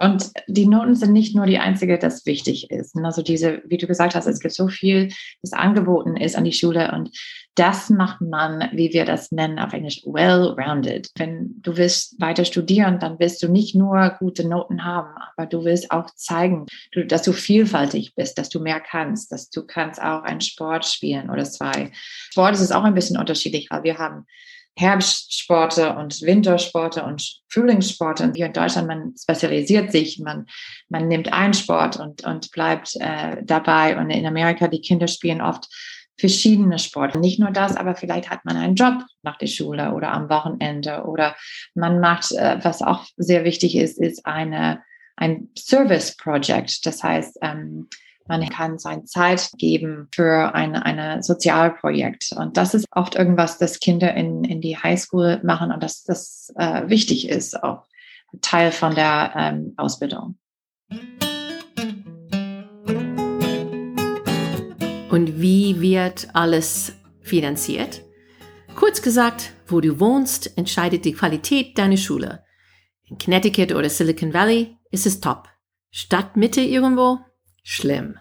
Und 0.00 0.30
die 0.46 0.66
Noten 0.66 0.94
sind 0.94 1.12
nicht 1.12 1.34
nur 1.34 1.46
die 1.46 1.58
einzige, 1.58 1.98
das 1.98 2.24
wichtig 2.24 2.70
ist. 2.70 2.96
Also 2.96 3.22
diese, 3.22 3.62
wie 3.66 3.78
du 3.78 3.88
gesagt 3.88 4.14
hast, 4.14 4.26
es 4.26 4.38
gibt 4.38 4.54
so 4.54 4.68
viel, 4.68 5.08
das 5.42 5.52
angeboten 5.52 6.16
ist 6.16 6.36
an 6.36 6.44
die 6.44 6.52
Schule 6.52 6.92
und 6.92 7.10
das 7.56 7.90
macht 7.90 8.20
man, 8.20 8.68
wie 8.72 8.92
wir 8.92 9.04
das 9.04 9.32
nennen 9.32 9.58
auf 9.58 9.72
Englisch, 9.72 10.02
well-rounded. 10.04 11.10
Wenn 11.16 11.60
du 11.60 11.76
willst 11.76 12.20
weiter 12.20 12.44
studieren, 12.44 13.00
dann 13.00 13.18
willst 13.18 13.42
du 13.42 13.48
nicht 13.48 13.74
nur 13.74 14.14
gute 14.20 14.46
Noten 14.46 14.84
haben, 14.84 15.12
aber 15.36 15.46
du 15.48 15.64
willst 15.64 15.90
auch 15.90 16.06
zeigen, 16.14 16.66
dass 17.08 17.22
du 17.22 17.32
vielfältig 17.32 18.14
bist, 18.14 18.38
dass 18.38 18.48
du 18.48 18.60
mehr 18.60 18.78
kannst, 18.78 19.32
dass 19.32 19.50
du 19.50 19.66
kannst 19.66 20.00
auch 20.00 20.22
einen 20.22 20.40
Sport 20.40 20.84
spielen 20.84 21.30
oder 21.30 21.42
zwei. 21.44 21.90
Sport 22.30 22.54
ist 22.54 22.72
auch 22.72 22.84
ein 22.84 22.94
bisschen 22.94 23.18
unterschiedlich, 23.18 23.66
weil 23.70 23.82
wir 23.82 23.98
haben 23.98 24.26
Herbstsporte 24.78 25.96
und 25.96 26.22
Wintersporte 26.22 27.02
und 27.02 27.40
Frühlingssporte. 27.48 28.22
Und 28.22 28.36
hier 28.36 28.46
in 28.46 28.52
Deutschland, 28.52 28.86
man 28.86 29.14
spezialisiert 29.20 29.90
sich, 29.90 30.20
man, 30.20 30.46
man 30.88 31.08
nimmt 31.08 31.32
einen 31.32 31.54
Sport 31.54 31.98
und, 31.98 32.24
und 32.24 32.52
bleibt 32.52 32.94
äh, 33.00 33.42
dabei. 33.42 33.98
Und 33.98 34.10
in 34.10 34.24
Amerika, 34.24 34.68
die 34.68 34.80
Kinder 34.80 35.08
spielen 35.08 35.40
oft 35.40 35.68
verschiedene 36.16 36.78
Sporte. 36.78 37.18
Nicht 37.18 37.40
nur 37.40 37.50
das, 37.50 37.76
aber 37.76 37.96
vielleicht 37.96 38.30
hat 38.30 38.44
man 38.44 38.56
einen 38.56 38.76
Job 38.76 39.04
nach 39.22 39.36
der 39.38 39.48
Schule 39.48 39.94
oder 39.94 40.12
am 40.12 40.28
Wochenende 40.30 41.02
oder 41.04 41.34
man 41.74 41.98
macht, 41.98 42.32
äh, 42.32 42.58
was 42.62 42.80
auch 42.80 43.04
sehr 43.16 43.42
wichtig 43.42 43.76
ist, 43.76 43.98
ist 43.98 44.26
eine, 44.26 44.82
ein 45.16 45.48
Service 45.58 46.16
Project. 46.16 46.86
Das 46.86 47.02
heißt, 47.02 47.38
ähm, 47.42 47.88
man 48.28 48.46
kann 48.48 48.78
seine 48.78 49.04
Zeit 49.04 49.50
geben 49.56 50.08
für 50.14 50.54
ein 50.54 50.76
eine 50.76 51.22
Sozialprojekt. 51.22 52.32
Und 52.36 52.56
das 52.56 52.74
ist 52.74 52.86
oft 52.92 53.14
irgendwas, 53.14 53.58
das 53.58 53.80
Kinder 53.80 54.14
in, 54.14 54.44
in 54.44 54.60
die 54.60 54.76
Highschool 54.76 55.40
machen 55.42 55.72
und 55.72 55.82
das, 55.82 56.04
das 56.04 56.52
äh, 56.56 56.88
wichtig 56.88 57.28
ist, 57.28 57.62
auch 57.62 57.86
Teil 58.42 58.70
von 58.70 58.94
der 58.94 59.32
ähm, 59.34 59.72
Ausbildung. 59.78 60.36
Und 65.10 65.40
wie 65.40 65.80
wird 65.80 66.28
alles 66.34 66.92
finanziert? 67.22 68.02
Kurz 68.76 69.00
gesagt, 69.00 69.52
wo 69.66 69.80
du 69.80 69.98
wohnst, 69.98 70.56
entscheidet 70.58 71.06
die 71.06 71.14
Qualität 71.14 71.78
deiner 71.78 71.96
Schule. 71.96 72.44
In 73.06 73.16
Connecticut 73.16 73.72
oder 73.72 73.88
Silicon 73.88 74.34
Valley 74.34 74.76
ist 74.90 75.06
es 75.06 75.20
top. 75.20 75.48
Stadtmitte 75.90 76.60
irgendwo? 76.60 77.18
Schlimm. 77.70 78.18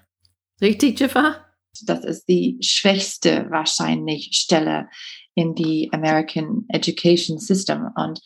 Richtig, 0.59 0.99
Jiffa? 0.99 1.37
Das 1.85 2.03
ist 2.03 2.27
die 2.27 2.57
schwächste 2.59 3.49
wahrscheinlich 3.49 4.31
Stelle 4.33 4.89
in 5.35 5.55
die 5.55 5.89
American 5.93 6.65
Education 6.67 7.39
System. 7.39 7.87
Und 7.95 8.19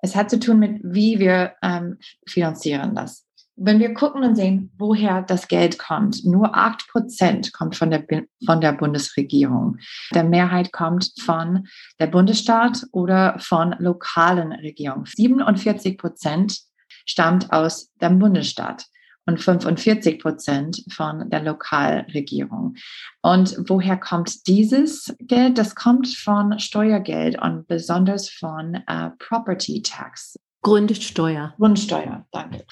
es 0.00 0.16
hat 0.16 0.30
zu 0.30 0.40
tun 0.40 0.58
mit, 0.58 0.80
wie 0.82 1.18
wir 1.18 1.52
ähm, 1.62 1.98
finanzieren 2.26 2.94
das. 2.94 3.26
Wenn 3.56 3.78
wir 3.78 3.92
gucken 3.92 4.24
und 4.24 4.36
sehen, 4.36 4.72
woher 4.78 5.20
das 5.20 5.48
Geld 5.48 5.78
kommt, 5.78 6.24
nur 6.24 6.56
acht 6.56 6.88
Prozent 6.88 7.52
kommt 7.52 7.76
von 7.76 7.90
der, 7.90 8.06
von 8.46 8.62
der 8.62 8.72
Bundesregierung. 8.72 9.76
Der 10.14 10.24
Mehrheit 10.24 10.72
kommt 10.72 11.12
von 11.20 11.68
der 12.00 12.06
Bundesstaat 12.06 12.86
oder 12.92 13.38
von 13.38 13.76
lokalen 13.80 14.52
Regierungen. 14.52 15.04
47 15.04 15.98
Prozent 15.98 16.58
stammt 17.04 17.52
aus 17.52 17.92
dem 18.00 18.18
Bundesstaat 18.18 18.86
und 19.28 19.38
45 19.38 20.20
Prozent 20.20 20.82
von 20.90 21.28
der 21.28 21.42
Lokalregierung. 21.42 22.76
Und 23.20 23.56
woher 23.68 23.98
kommt 23.98 24.46
dieses 24.46 25.14
Geld? 25.20 25.58
Das 25.58 25.74
kommt 25.74 26.08
von 26.08 26.58
Steuergeld 26.58 27.40
und 27.40 27.68
besonders 27.68 28.30
von 28.30 28.82
uh, 28.90 29.10
Property 29.18 29.82
Tax. 29.82 30.38
Grundsteuer. 30.62 31.54
Grundsteuer, 31.58 32.26
danke. 32.32 32.64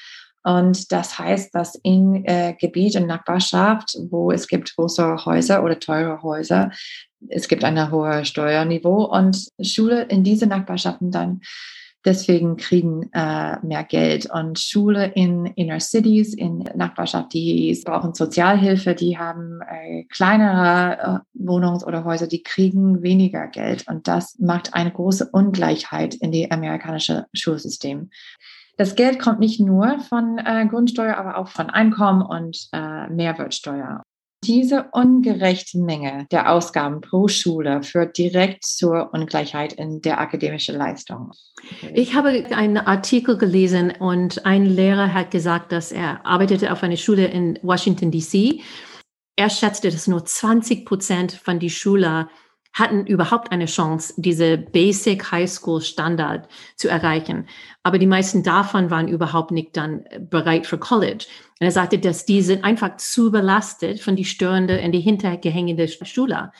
Und 0.44 0.92
das 0.92 1.18
heißt, 1.18 1.54
dass 1.54 1.74
in 1.82 2.24
äh, 2.24 2.54
Gebiet 2.58 2.96
und 2.96 3.06
Nachbarschaft, 3.06 3.96
wo 4.10 4.30
es 4.30 4.48
gibt 4.48 4.74
große 4.76 5.26
Häuser 5.26 5.62
oder 5.62 5.78
teure 5.78 6.22
Häuser, 6.22 6.70
es 7.28 7.48
gibt 7.48 7.64
ein 7.64 7.90
hohes 7.90 8.28
Steuerniveau 8.28 9.04
und 9.04 9.48
Schule 9.60 10.04
in 10.04 10.24
diese 10.24 10.46
Nachbarschaften 10.46 11.10
dann 11.10 11.40
deswegen 12.06 12.56
kriegen 12.56 13.10
äh, 13.12 13.58
mehr 13.66 13.84
Geld. 13.84 14.30
Und 14.30 14.58
Schule 14.58 15.08
in 15.08 15.44
Inner 15.46 15.80
Cities, 15.80 16.32
in 16.32 16.60
Nachbarschaft, 16.74 17.34
die 17.34 17.78
brauchen 17.84 18.14
Sozialhilfe, 18.14 18.94
die 18.94 19.18
haben 19.18 19.60
äh, 19.68 20.04
kleinere 20.04 21.22
äh, 21.34 21.38
Wohnungs- 21.38 21.84
oder 21.84 22.04
Häuser, 22.04 22.26
die 22.26 22.42
kriegen 22.42 23.02
weniger 23.02 23.48
Geld. 23.48 23.86
Und 23.88 24.08
das 24.08 24.38
macht 24.38 24.72
eine 24.72 24.92
große 24.92 25.28
Ungleichheit 25.32 26.14
in 26.14 26.32
die 26.32 26.50
amerikanische 26.50 27.26
Schulsystem. 27.34 28.10
Das 28.78 28.94
Geld 28.94 29.18
kommt 29.18 29.40
nicht 29.40 29.58
nur 29.58 29.98
von 30.00 30.38
äh, 30.38 30.66
Grundsteuer, 30.66 31.16
aber 31.16 31.38
auch 31.38 31.48
von 31.48 31.70
Einkommen 31.70 32.22
und 32.22 32.68
äh, 32.72 33.08
Mehrwertsteuer. 33.08 34.02
Diese 34.46 34.86
ungerechte 34.92 35.78
Menge 35.78 36.26
der 36.30 36.52
Ausgaben 36.52 37.00
pro 37.00 37.26
Schule 37.26 37.82
führt 37.82 38.16
direkt 38.16 38.64
zur 38.64 39.12
Ungleichheit 39.12 39.72
in 39.72 40.00
der 40.02 40.20
akademischen 40.20 40.76
Leistung. 40.76 41.32
Ich 41.92 42.14
habe 42.14 42.46
einen 42.54 42.76
Artikel 42.76 43.38
gelesen 43.38 43.92
und 43.98 44.46
ein 44.46 44.64
Lehrer 44.64 45.12
hat 45.12 45.32
gesagt, 45.32 45.72
dass 45.72 45.90
er 45.90 46.24
arbeitete 46.24 46.70
auf 46.72 46.84
einer 46.84 46.96
Schule 46.96 47.26
in 47.26 47.58
Washington, 47.62 48.12
DC. 48.12 48.60
Er 49.34 49.50
schätzte, 49.50 49.90
dass 49.90 50.06
nur 50.06 50.24
20 50.24 50.86
Prozent 50.86 51.32
von 51.32 51.58
die 51.58 51.70
Schüler 51.70 52.28
hatten 52.76 53.06
überhaupt 53.06 53.52
eine 53.52 53.64
Chance, 53.64 54.12
diese 54.18 54.58
Basic 54.58 55.32
High 55.32 55.50
School 55.50 55.80
Standard 55.80 56.46
zu 56.76 56.88
erreichen. 56.88 57.48
Aber 57.82 57.98
die 57.98 58.06
meisten 58.06 58.42
davon 58.42 58.90
waren 58.90 59.08
überhaupt 59.08 59.50
nicht 59.50 59.78
dann 59.78 60.04
bereit 60.20 60.66
für 60.66 60.76
College. 60.76 61.24
Und 61.58 61.64
er 61.64 61.70
sagte, 61.70 61.98
dass 61.98 62.26
die 62.26 62.42
sind 62.42 62.64
einfach 62.64 62.98
zu 62.98 63.30
belastet 63.30 64.00
von 64.00 64.14
die 64.14 64.26
störende 64.26 64.78
und 64.82 64.92
die 64.92 65.00
hintergehängende 65.00 65.88
Schule. 65.88 66.52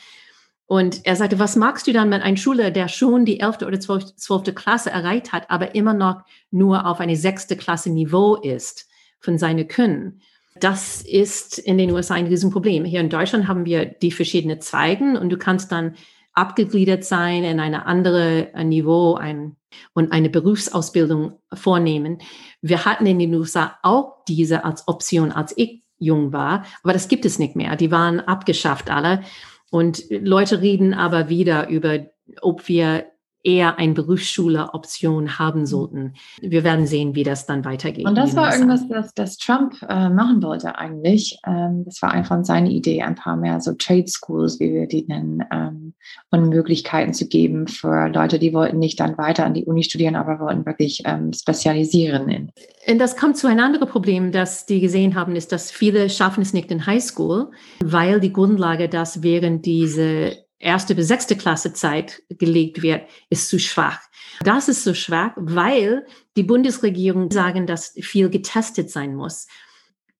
Und 0.65 1.05
er 1.05 1.15
sagte, 1.15 1.37
was 1.37 1.55
magst 1.55 1.85
du 1.85 1.93
dann 1.93 2.09
mit 2.09 2.23
einem 2.23 2.35
Schüler, 2.35 2.71
der 2.71 2.87
schon 2.87 3.23
die 3.23 3.39
elfte 3.39 3.67
oder 3.67 3.79
zwölfte 3.79 4.53
Klasse 4.53 4.89
erreicht 4.89 5.33
hat, 5.33 5.51
aber 5.51 5.75
immer 5.75 5.93
noch 5.93 6.23
nur 6.49 6.87
auf 6.87 6.99
eine 6.99 7.15
sechste 7.15 7.55
Klasse 7.55 7.91
Niveau 7.91 8.37
ist 8.37 8.89
von 9.19 9.37
seinen 9.37 9.67
Können? 9.67 10.23
Das 10.59 11.01
ist 11.01 11.57
in 11.57 11.77
den 11.77 11.91
USA 11.91 12.15
ein 12.15 12.27
Riesenproblem. 12.27 12.85
Hier 12.85 12.99
in 12.99 13.09
Deutschland 13.09 13.47
haben 13.47 13.65
wir 13.65 13.85
die 13.85 14.11
verschiedenen 14.11 14.61
Zweigen 14.61 15.17
und 15.17 15.29
du 15.29 15.37
kannst 15.37 15.71
dann 15.71 15.95
abgegliedert 16.33 17.03
sein 17.03 17.43
in 17.43 17.59
eine 17.59 17.85
andere 17.85 18.51
Niveau 18.63 19.15
ein, 19.15 19.55
und 19.93 20.11
eine 20.11 20.29
Berufsausbildung 20.29 21.39
vornehmen. 21.53 22.19
Wir 22.61 22.85
hatten 22.85 23.05
in 23.05 23.19
den 23.19 23.33
USA 23.33 23.77
auch 23.83 24.23
diese 24.27 24.63
als 24.63 24.87
Option, 24.87 25.31
als 25.31 25.53
ich 25.57 25.83
jung 25.99 26.31
war, 26.33 26.63
aber 26.83 26.93
das 26.93 27.07
gibt 27.07 27.25
es 27.25 27.39
nicht 27.39 27.55
mehr. 27.55 27.75
Die 27.75 27.91
waren 27.91 28.19
abgeschafft 28.19 28.89
alle. 28.89 29.23
Und 29.71 30.03
Leute 30.09 30.61
reden 30.61 30.93
aber 30.93 31.29
wieder 31.29 31.69
über, 31.69 32.05
ob 32.41 32.67
wir 32.67 33.05
eher 33.47 33.79
eine 33.79 33.93
Berufsschule-Option 33.93 35.39
haben 35.39 35.65
sollten. 35.65 36.13
Wir 36.41 36.65
werden 36.65 36.85
sehen, 36.85 37.15
wie 37.15 37.23
das 37.23 37.45
dann 37.45 37.63
weitergeht. 37.63 38.05
Und 38.05 38.17
das 38.17 38.35
war 38.35 38.53
irgendwas, 38.53 38.87
das, 38.89 39.13
das 39.13 39.37
Trump 39.37 39.73
äh, 39.87 40.09
machen 40.09 40.43
wollte 40.43 40.77
eigentlich. 40.77 41.39
Ähm, 41.47 41.85
das 41.85 42.01
war 42.01 42.11
einfach 42.11 42.43
seine 42.43 42.69
Idee, 42.69 43.03
ein 43.03 43.15
paar 43.15 43.37
mehr 43.37 43.61
so 43.61 43.71
Trade 43.73 44.07
Schools, 44.07 44.59
wie 44.59 44.73
wir 44.73 44.87
die 44.87 45.05
nennen, 45.07 45.45
ähm, 45.49 45.93
und 46.29 46.49
Möglichkeiten 46.49 47.13
zu 47.13 47.27
geben 47.27 47.67
für 47.67 48.09
Leute, 48.09 48.37
die 48.37 48.53
wollten 48.53 48.79
nicht 48.79 48.99
dann 48.99 49.17
weiter 49.17 49.45
an 49.45 49.53
die 49.53 49.63
Uni 49.63 49.83
studieren, 49.83 50.17
aber 50.17 50.41
wollten 50.41 50.65
wirklich 50.65 51.03
ähm, 51.05 51.31
spezialisieren. 51.31 52.27
In. 52.27 52.51
Und 52.89 52.99
das 52.99 53.15
kommt 53.15 53.37
zu 53.37 53.47
einem 53.47 53.63
anderen 53.63 53.87
Problem, 53.87 54.33
das 54.33 54.65
die 54.65 54.81
gesehen 54.81 55.15
haben, 55.15 55.37
ist, 55.37 55.53
dass 55.53 55.71
viele 55.71 56.09
schaffen 56.09 56.41
es 56.41 56.51
nicht 56.51 56.69
in 56.69 56.85
Highschool, 56.85 57.51
weil 57.81 58.19
die 58.19 58.33
Grundlage, 58.33 58.89
dass 58.89 59.23
während 59.23 59.65
diese 59.65 60.46
erste 60.59 60.95
bis 60.95 61.07
sechste 61.07 61.35
Klasse 61.35 61.73
Zeit 61.73 62.23
gelegt 62.29 62.81
wird, 62.81 63.07
ist 63.29 63.49
zu 63.49 63.59
schwach. 63.59 63.99
Das 64.41 64.67
ist 64.67 64.83
so 64.83 64.93
schwach, 64.93 65.31
weil 65.35 66.05
die 66.35 66.43
Bundesregierung 66.43 67.31
sagen, 67.31 67.67
dass 67.67 67.93
viel 68.01 68.29
getestet 68.29 68.89
sein 68.89 69.15
muss. 69.15 69.47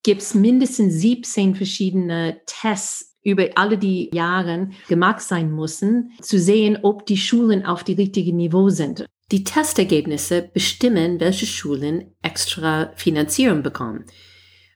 Gibt 0.03 0.21
es 0.21 0.33
mindestens 0.33 0.93
17 0.95 1.55
verschiedene 1.55 2.41
Tests 2.45 3.17
über 3.23 3.49
alle 3.55 3.77
die 3.77 4.09
Jahre 4.13 4.69
gemacht 4.87 5.21
sein 5.21 5.53
müssen, 5.53 6.13
zu 6.21 6.39
sehen, 6.39 6.79
ob 6.81 7.05
die 7.05 7.17
Schulen 7.17 7.65
auf 7.65 7.83
die 7.83 7.93
richtige 7.93 8.33
Niveau 8.33 8.69
sind. 8.69 9.05
Die 9.31 9.43
Testergebnisse 9.43 10.49
bestimmen, 10.53 11.19
welche 11.19 11.45
Schulen 11.45 12.15
extra 12.21 12.93
Finanzierung 12.95 13.63
bekommen. 13.63 14.05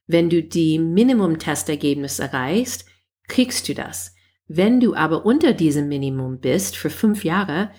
Wenn 0.06 0.30
du 0.30 0.44
die 0.44 0.80
Minimum-Testergebnisse 0.80 2.24
erreichst, 2.24 2.86
kriegst 3.30 3.70
du 3.70 3.74
das. 3.74 4.14
Wenn 4.54 4.82
du 4.82 4.96
aber 4.96 5.26
unter 5.26 5.54
diesem 5.54 5.88
Minimum 5.88 6.42
bist 6.42 6.76
für 6.76 6.90
fünf 6.90 7.24
Jahre, 7.24 7.72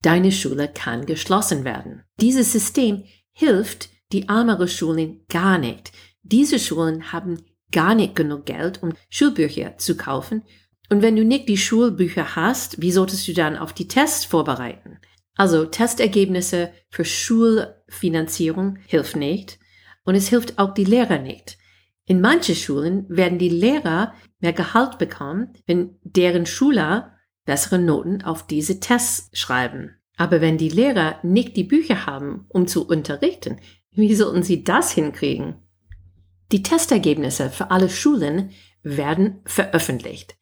deine 0.00 0.30
Schule 0.30 0.68
kann 0.68 1.04
geschlossen 1.04 1.64
werden. 1.64 2.04
Dieses 2.20 2.52
System 2.52 3.02
hilft 3.32 3.88
die 4.12 4.28
ärmere 4.28 4.68
Schulen 4.68 5.24
gar 5.28 5.58
nicht. 5.58 5.90
Diese 6.22 6.60
Schulen 6.60 7.12
haben 7.12 7.42
gar 7.72 7.96
nicht 7.96 8.14
genug 8.14 8.46
Geld, 8.46 8.80
um 8.80 8.92
Schulbücher 9.08 9.76
zu 9.78 9.96
kaufen. 9.96 10.44
Und 10.88 11.02
wenn 11.02 11.16
du 11.16 11.24
nicht 11.24 11.48
die 11.48 11.56
Schulbücher 11.56 12.36
hast, 12.36 12.80
wie 12.80 12.92
solltest 12.92 13.26
du 13.26 13.32
dann 13.32 13.56
auf 13.56 13.72
die 13.72 13.88
Tests 13.88 14.24
vorbereiten? 14.24 15.00
Also 15.34 15.64
Testergebnisse 15.64 16.72
für 16.90 17.04
Schulfinanzierung 17.04 18.78
hilft 18.86 19.16
nicht 19.16 19.58
und 20.04 20.14
es 20.14 20.28
hilft 20.28 20.60
auch 20.60 20.74
die 20.74 20.84
Lehrer 20.84 21.18
nicht. 21.18 21.58
In 22.06 22.20
manchen 22.20 22.54
Schulen 22.54 23.06
werden 23.08 23.38
die 23.38 23.48
Lehrer 23.48 24.14
mehr 24.40 24.52
Gehalt 24.52 24.98
bekommen, 24.98 25.52
wenn 25.66 25.98
deren 26.02 26.46
Schüler 26.46 27.16
bessere 27.44 27.78
Noten 27.78 28.22
auf 28.22 28.46
diese 28.46 28.80
Tests 28.80 29.30
schreiben. 29.38 29.96
Aber 30.16 30.40
wenn 30.40 30.58
die 30.58 30.68
Lehrer 30.68 31.18
nicht 31.22 31.56
die 31.56 31.64
Bücher 31.64 32.06
haben, 32.06 32.46
um 32.48 32.66
zu 32.66 32.86
unterrichten, 32.86 33.58
wie 33.92 34.14
sollten 34.14 34.42
sie 34.42 34.64
das 34.64 34.92
hinkriegen? 34.92 35.54
Die 36.52 36.62
Testergebnisse 36.62 37.50
für 37.50 37.70
alle 37.70 37.88
Schulen 37.88 38.50
werden 38.82 39.40
veröffentlicht, 39.44 40.36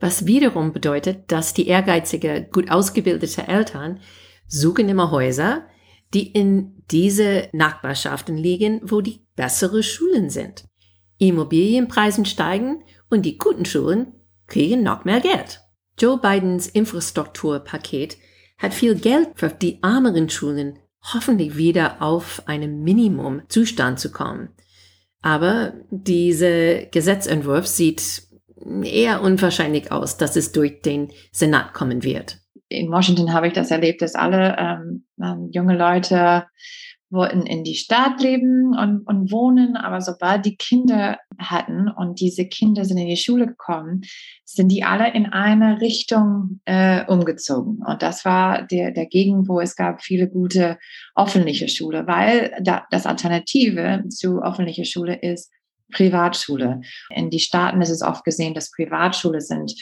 was 0.00 0.26
wiederum 0.26 0.72
bedeutet, 0.72 1.32
dass 1.32 1.54
die 1.54 1.66
ehrgeizige, 1.66 2.48
gut 2.52 2.70
ausgebildete 2.70 3.48
Eltern 3.48 4.00
suchen 4.46 4.88
immer 4.88 5.10
Häuser, 5.10 5.66
die 6.14 6.30
in 6.30 6.82
diese 6.90 7.48
Nachbarschaften 7.52 8.36
liegen, 8.36 8.80
wo 8.84 9.00
die 9.00 9.26
bessere 9.36 9.82
Schulen 9.82 10.30
sind. 10.30 10.67
Immobilienpreisen 11.18 12.24
steigen 12.24 12.82
und 13.10 13.22
die 13.22 13.38
guten 13.38 13.64
Schulen 13.64 14.14
kriegen 14.46 14.82
noch 14.82 15.04
mehr 15.04 15.20
Geld. 15.20 15.60
Joe 15.98 16.18
Bidens 16.18 16.66
Infrastrukturpaket 16.68 18.16
hat 18.56 18.74
viel 18.74 18.94
Geld 18.94 19.30
für 19.34 19.48
die 19.48 19.82
ärmeren 19.82 20.30
Schulen 20.30 20.78
hoffentlich 21.12 21.56
wieder 21.56 22.02
auf 22.02 22.42
einem 22.46 22.82
Minimumzustand 22.82 23.98
zu 23.98 24.10
kommen. 24.10 24.50
Aber 25.22 25.74
dieser 25.90 26.86
Gesetzentwurf 26.86 27.66
sieht 27.66 28.22
eher 28.82 29.22
unwahrscheinlich 29.22 29.90
aus, 29.90 30.16
dass 30.16 30.36
es 30.36 30.52
durch 30.52 30.82
den 30.82 31.10
Senat 31.32 31.74
kommen 31.74 32.02
wird. 32.02 32.38
In 32.68 32.90
Washington 32.90 33.32
habe 33.32 33.48
ich 33.48 33.54
das 33.54 33.70
erlebt, 33.70 34.02
dass 34.02 34.14
alle 34.14 34.56
ähm, 34.58 35.06
ähm 35.22 35.48
junge 35.52 35.76
Leute 35.76 36.46
wollten 37.10 37.46
in 37.46 37.64
die 37.64 37.74
Stadt 37.74 38.20
leben 38.20 38.76
und, 38.78 39.06
und 39.06 39.32
wohnen, 39.32 39.76
aber 39.76 40.00
sobald 40.00 40.44
die 40.44 40.56
Kinder 40.56 41.18
hatten 41.38 41.88
und 41.88 42.20
diese 42.20 42.46
Kinder 42.46 42.84
sind 42.84 42.98
in 42.98 43.08
die 43.08 43.16
Schule 43.16 43.46
gekommen, 43.46 44.02
sind 44.44 44.70
die 44.70 44.84
alle 44.84 45.12
in 45.14 45.26
eine 45.26 45.80
Richtung 45.80 46.60
äh, 46.66 47.04
umgezogen. 47.06 47.78
Und 47.86 48.02
das 48.02 48.24
war 48.24 48.66
der, 48.66 48.90
der 48.90 49.06
Gegend, 49.06 49.48
wo 49.48 49.60
es 49.60 49.76
gab 49.76 50.02
viele 50.02 50.28
gute 50.28 50.78
öffentliche 51.16 51.68
Schule, 51.68 52.06
weil 52.06 52.52
da, 52.60 52.86
das 52.90 53.06
Alternative 53.06 54.04
zu 54.10 54.42
öffentlicher 54.42 54.84
Schule 54.84 55.14
ist 55.14 55.50
Privatschule. 55.92 56.82
In 57.14 57.30
die 57.30 57.40
Staaten 57.40 57.80
ist 57.80 57.90
es 57.90 58.02
oft 58.02 58.24
gesehen, 58.24 58.52
dass 58.52 58.70
Privatschule 58.70 59.40
sind 59.40 59.74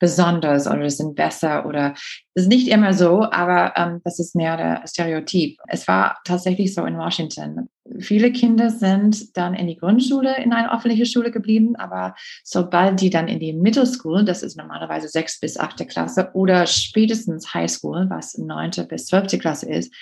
besonders 0.00 0.66
oder 0.66 0.90
sind 0.90 1.14
besser 1.14 1.66
oder 1.66 1.94
ist 2.34 2.48
nicht 2.48 2.68
immer 2.68 2.92
so, 2.94 3.30
aber 3.30 3.74
ähm, 3.76 4.00
das 4.02 4.18
ist 4.18 4.34
mehr 4.34 4.56
der 4.56 4.82
Stereotyp. 4.88 5.58
Es 5.68 5.86
war 5.86 6.18
tatsächlich 6.24 6.74
so 6.74 6.84
in 6.86 6.96
Washington. 6.96 7.68
Viele 7.98 8.32
Kinder 8.32 8.70
sind 8.70 9.36
dann 9.36 9.54
in 9.54 9.66
die 9.66 9.76
Grundschule, 9.76 10.42
in 10.42 10.52
eine 10.52 10.72
öffentliche 10.72 11.06
Schule 11.06 11.30
geblieben, 11.30 11.76
aber 11.76 12.14
sobald 12.42 13.00
die 13.00 13.10
dann 13.10 13.28
in 13.28 13.40
die 13.40 13.52
Middle 13.52 13.86
School, 13.86 14.24
das 14.24 14.42
ist 14.42 14.56
normalerweise 14.56 15.08
sechs 15.08 15.38
bis 15.38 15.58
achte 15.58 15.86
Klasse 15.86 16.30
oder 16.32 16.66
spätestens 16.66 17.52
High 17.52 17.70
School, 17.70 18.06
was 18.08 18.38
neunte 18.38 18.84
bis 18.84 19.06
zwölfte 19.06 19.38
Klasse 19.38 19.70
ist, 19.70 19.94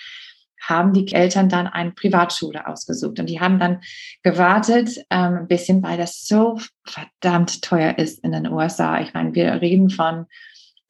haben 0.60 0.92
die 0.92 1.12
Eltern 1.12 1.48
dann 1.48 1.66
eine 1.66 1.92
Privatschule 1.92 2.66
ausgesucht. 2.66 3.18
Und 3.18 3.26
die 3.26 3.40
haben 3.40 3.58
dann 3.58 3.80
gewartet 4.22 4.90
ähm, 5.10 5.38
ein 5.38 5.48
bisschen, 5.48 5.82
weil 5.82 5.98
das 5.98 6.26
so 6.26 6.58
verdammt 6.84 7.62
teuer 7.62 7.98
ist 7.98 8.22
in 8.24 8.32
den 8.32 8.50
USA. 8.50 9.00
Ich 9.00 9.14
meine, 9.14 9.34
wir 9.34 9.60
reden 9.60 9.90
von 9.90 10.26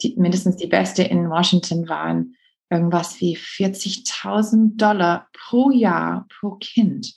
die, 0.02 0.14
mindestens 0.16 0.57
die 0.57 0.66
beste 0.66 1.02
in 1.02 1.28
Washington 1.28 1.88
waren 1.88 2.35
irgendwas 2.70 3.20
wie 3.20 3.37
40.000 3.37 4.76
Dollar 4.76 5.28
pro 5.33 5.70
Jahr 5.70 6.26
pro 6.38 6.57
Kind. 6.57 7.14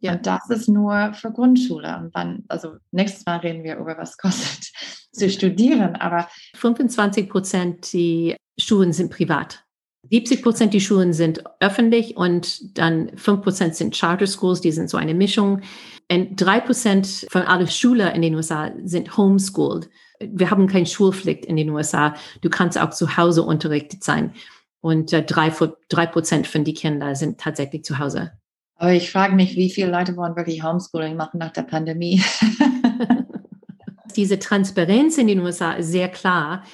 Ja. 0.00 0.12
Und 0.12 0.26
das 0.26 0.48
ist 0.48 0.68
nur 0.68 1.12
für 1.14 1.30
Grundschule. 1.32 1.96
Und 1.98 2.16
dann, 2.16 2.44
also 2.48 2.76
nächstes 2.90 3.26
Mal 3.26 3.38
reden 3.38 3.64
wir 3.64 3.76
über 3.76 3.96
was 3.98 4.16
kostet 4.18 4.72
zu 5.12 5.28
studieren. 5.28 5.96
Aber 5.96 6.28
25 6.56 7.28
Prozent 7.28 7.92
die 7.92 8.36
Schulen 8.58 8.92
sind 8.92 9.10
privat. 9.10 9.64
70 10.08 10.42
Prozent 10.42 10.74
die 10.74 10.80
Schulen 10.80 11.12
sind 11.12 11.44
öffentlich 11.60 12.16
und 12.16 12.78
dann 12.78 13.16
5 13.16 13.42
Prozent 13.42 13.76
sind 13.76 13.94
Charter 13.94 14.26
Schools, 14.26 14.60
die 14.60 14.72
sind 14.72 14.88
so 14.88 14.96
eine 14.96 15.14
Mischung. 15.14 15.60
Und 16.10 16.36
3 16.36 16.60
Prozent 16.60 17.26
von 17.30 17.42
allen 17.42 17.68
Schülern 17.68 18.14
in 18.14 18.22
den 18.22 18.34
USA 18.34 18.72
sind 18.84 19.16
homeschooled. 19.16 19.88
Wir 20.20 20.50
haben 20.50 20.66
keine 20.66 20.86
Schulpflicht 20.86 21.44
in 21.44 21.56
den 21.56 21.70
USA. 21.70 22.14
Du 22.40 22.50
kannst 22.50 22.78
auch 22.78 22.90
zu 22.90 23.16
Hause 23.16 23.42
unterrichtet 23.42 24.02
sein. 24.02 24.32
Und 24.80 25.12
äh, 25.12 25.22
drei, 25.22 25.52
drei 25.88 26.06
Prozent 26.06 26.46
von 26.46 26.64
die 26.64 26.74
Kinder 26.74 27.14
sind 27.14 27.38
tatsächlich 27.38 27.84
zu 27.84 27.98
Hause. 27.98 28.32
Aber 28.76 28.92
ich 28.92 29.10
frage 29.10 29.34
mich, 29.34 29.56
wie 29.56 29.70
viele 29.70 29.90
Leute 29.90 30.16
wollen 30.16 30.36
wirklich 30.36 30.62
Homeschooling 30.62 31.16
machen 31.16 31.38
nach 31.38 31.52
der 31.52 31.62
Pandemie? 31.62 32.22
Diese 34.16 34.38
Transparenz 34.38 35.18
in 35.18 35.26
den 35.26 35.40
USA 35.40 35.72
ist 35.72 35.92
sehr 35.92 36.08
klar. 36.08 36.64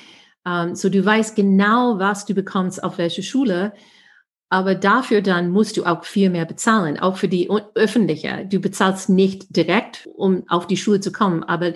Um, 0.47 0.77
so 0.77 0.89
du 0.89 1.05
weißt 1.05 1.35
genau, 1.35 1.99
was 1.99 2.25
du 2.25 2.33
bekommst 2.33 2.83
auf 2.85 2.99
welche 2.99 3.25
Schule. 3.25 3.73
Aber 4.49 4.77
dafür 4.77 5.23
dann 5.23 5.51
musst 5.51 5.77
du 5.77 5.85
auch 5.85 6.05
viel 6.05 6.31
mehr 6.31 6.45
bezahlen, 6.45 7.01
auch 7.01 7.17
für 7.17 7.27
die 7.27 7.51
öffentliche. 7.75 8.47
Du 8.49 8.61
bezahlst 8.61 9.09
nicht 9.09 9.57
direkt, 9.57 10.09
um 10.15 10.45
auf 10.49 10.69
die 10.69 10.77
Schule 10.77 11.01
zu 11.01 11.11
kommen, 11.11 11.43
aber 11.43 11.75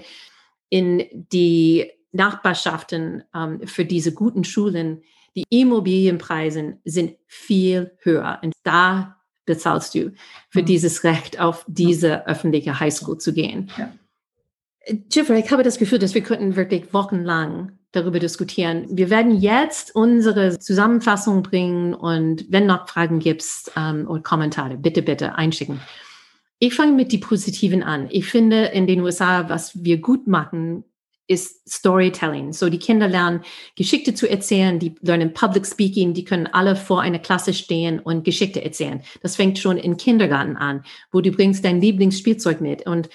in 0.69 1.05
die 1.11 1.91
Nachbarschaften 2.13 3.25
um, 3.35 3.67
für 3.67 3.85
diese 3.85 4.15
guten 4.15 4.45
Schulen, 4.45 5.03
die 5.35 5.45
Immobilienpreise 5.49 6.79
sind 6.85 7.17
viel 7.27 7.97
höher. 8.03 8.39
Und 8.43 8.55
da 8.63 9.17
bezahlst 9.47 9.97
du 9.97 10.13
für 10.49 10.63
mhm. 10.63 10.67
dieses 10.67 11.03
Recht, 11.03 11.41
auf 11.41 11.65
diese 11.67 12.27
öffentliche 12.29 12.79
Highschool 12.79 13.19
zu 13.19 13.33
gehen. 13.33 13.69
Ja. 13.77 13.93
Jeffrey, 15.11 15.41
ich 15.41 15.51
habe 15.51 15.65
das 15.65 15.79
Gefühl, 15.79 15.99
dass 15.99 16.15
wir 16.15 16.23
könnten 16.23 16.55
wirklich 16.55 16.95
wochenlang 16.95 17.80
darüber 17.93 18.19
diskutieren. 18.19 18.87
Wir 18.91 19.11
werden 19.11 19.41
jetzt 19.41 19.95
unsere 19.95 20.59
Zusammenfassung 20.59 21.43
bringen 21.43 21.95
und 21.95 22.47
wenn 22.49 22.67
noch 22.67 22.89
Fragen 22.89 23.19
gibt 23.19 23.45
ähm, 23.77 24.09
oder 24.09 24.23
Kommentare, 24.23 24.77
bitte, 24.77 25.03
bitte 25.03 25.35
einschicken. 25.35 25.81
Ich 26.59 26.75
fange 26.75 26.93
mit 26.93 27.11
die 27.11 27.19
Positiven 27.19 27.83
an. 27.83 28.09
Ich 28.11 28.27
finde 28.27 28.67
in 28.67 28.87
den 28.87 29.01
USA, 29.01 29.49
was 29.49 29.83
wir 29.83 29.99
gut 29.99 30.27
machen, 30.27 30.85
ist 31.31 31.71
Storytelling. 31.71 32.53
So 32.53 32.69
die 32.69 32.81
Kinder 32.81 33.07
lernen 33.07 33.43
Geschichte 33.77 34.15
zu 34.15 34.29
erzählen, 34.29 34.81
die 34.81 34.97
lernen 35.01 35.33
Public 35.33 35.65
Speaking, 35.65 36.13
die 36.13 36.25
können 36.25 36.49
alle 36.49 36.75
vor 36.75 37.03
einer 37.03 37.21
Klasse 37.21 37.55
stehen 37.55 38.01
und 38.01 38.25
Geschichte 38.25 38.65
erzählen. 38.65 39.03
Das 39.23 39.37
fängt 39.37 39.59
schon 39.59 39.77
im 39.79 39.97
Kindergarten 39.97 40.57
an, 40.57 40.83
wo 41.13 41.21
du 41.21 41.31
bringst 41.31 41.65
dein 41.65 41.81
Lieblingsspielzeug 41.81 42.61
mit 42.61 42.87
und, 42.87 43.09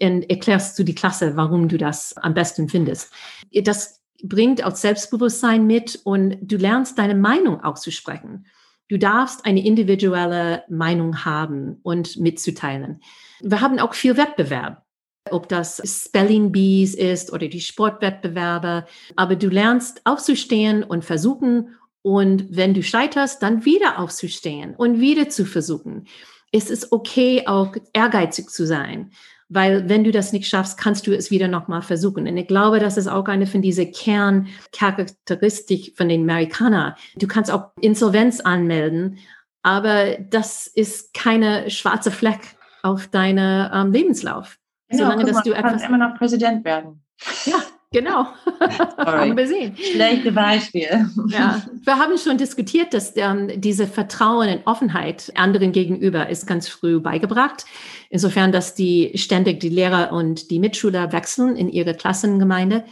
erklärst 0.00 0.78
du 0.78 0.84
die 0.84 0.94
Klasse, 0.94 1.34
warum 1.34 1.68
du 1.68 1.76
das 1.76 2.16
am 2.16 2.32
besten 2.32 2.68
findest. 2.68 3.12
Das 3.52 4.00
bringt 4.22 4.64
auch 4.64 4.74
Selbstbewusstsein 4.74 5.66
mit 5.66 6.00
und 6.04 6.38
du 6.40 6.56
lernst 6.56 6.98
deine 6.98 7.14
Meinung 7.14 7.62
auszusprechen. 7.62 8.46
Du 8.88 8.98
darfst 8.98 9.44
eine 9.44 9.64
individuelle 9.64 10.64
Meinung 10.68 11.24
haben 11.24 11.78
und 11.82 12.16
mitzuteilen. 12.16 13.00
Wir 13.40 13.60
haben 13.60 13.78
auch 13.78 13.94
viel 13.94 14.16
Wettbewerb, 14.16 14.82
ob 15.30 15.48
das 15.48 15.82
Spelling 15.84 16.52
Bees 16.52 16.94
ist 16.94 17.32
oder 17.32 17.48
die 17.48 17.60
Sportwettbewerbe. 17.60 18.86
Aber 19.14 19.36
du 19.36 19.48
lernst 19.48 20.00
aufzustehen 20.04 20.82
und 20.82 21.04
versuchen 21.04 21.76
und 22.02 22.56
wenn 22.56 22.72
du 22.74 22.82
scheiterst, 22.82 23.42
dann 23.42 23.64
wieder 23.64 23.98
aufzustehen 23.98 24.74
und 24.74 25.00
wieder 25.00 25.28
zu 25.28 25.44
versuchen. 25.44 26.06
Es 26.52 26.70
ist 26.70 26.92
okay, 26.92 27.46
auch 27.46 27.74
ehrgeizig 27.92 28.48
zu 28.48 28.66
sein. 28.66 29.10
Weil 29.48 29.88
wenn 29.88 30.04
du 30.04 30.10
das 30.10 30.32
nicht 30.32 30.46
schaffst, 30.46 30.78
kannst 30.78 31.06
du 31.06 31.16
es 31.16 31.30
wieder 31.30 31.48
nochmal 31.48 31.82
versuchen. 31.82 32.28
Und 32.28 32.36
ich 32.36 32.46
glaube, 32.46 32.80
das 32.80 32.98
ist 32.98 33.08
auch 33.08 33.26
eine 33.26 33.46
von 33.46 33.62
diesen 33.62 33.92
Kerncharakteristik 33.92 35.96
von 35.96 36.08
den 36.08 36.22
Amerikanern. 36.22 36.94
Du 37.16 37.26
kannst 37.26 37.50
auch 37.50 37.70
Insolvenz 37.80 38.40
anmelden, 38.40 39.18
aber 39.62 40.16
das 40.18 40.66
ist 40.66 41.14
keine 41.14 41.70
schwarze 41.70 42.10
Fleck 42.10 42.40
auf 42.82 43.08
deinem 43.08 43.70
ähm, 43.72 43.92
Lebenslauf. 43.92 44.58
Genau, 44.88 45.04
Solange, 45.04 45.24
dass 45.24 45.36
mal, 45.36 45.42
du 45.42 45.52
etwas 45.52 45.82
immer 45.82 45.98
noch 45.98 46.16
Präsident 46.16 46.64
werden. 46.64 47.02
Ja, 47.44 47.62
Genau. 47.90 48.26
haben 48.98 49.36
wir 49.36 49.48
sehen. 49.48 49.74
Schlechte 49.76 50.30
Beispiel. 50.30 51.08
Ja. 51.28 51.62
Wir 51.84 51.98
haben 51.98 52.18
schon 52.18 52.36
diskutiert, 52.36 52.92
dass 52.92 53.16
ähm, 53.16 53.50
diese 53.56 53.86
Vertrauen 53.86 54.50
und 54.50 54.66
Offenheit 54.66 55.32
anderen 55.36 55.72
gegenüber 55.72 56.28
ist 56.28 56.46
ganz 56.46 56.68
früh 56.68 57.00
beigebracht. 57.00 57.64
Insofern, 58.10 58.52
dass 58.52 58.74
die 58.74 59.12
ständig 59.14 59.60
die 59.60 59.70
Lehrer 59.70 60.12
und 60.12 60.50
die 60.50 60.58
Mitschüler 60.58 61.12
wechseln 61.12 61.56
in 61.56 61.70
ihre 61.70 61.94
Klassengemeinde. 61.94 62.84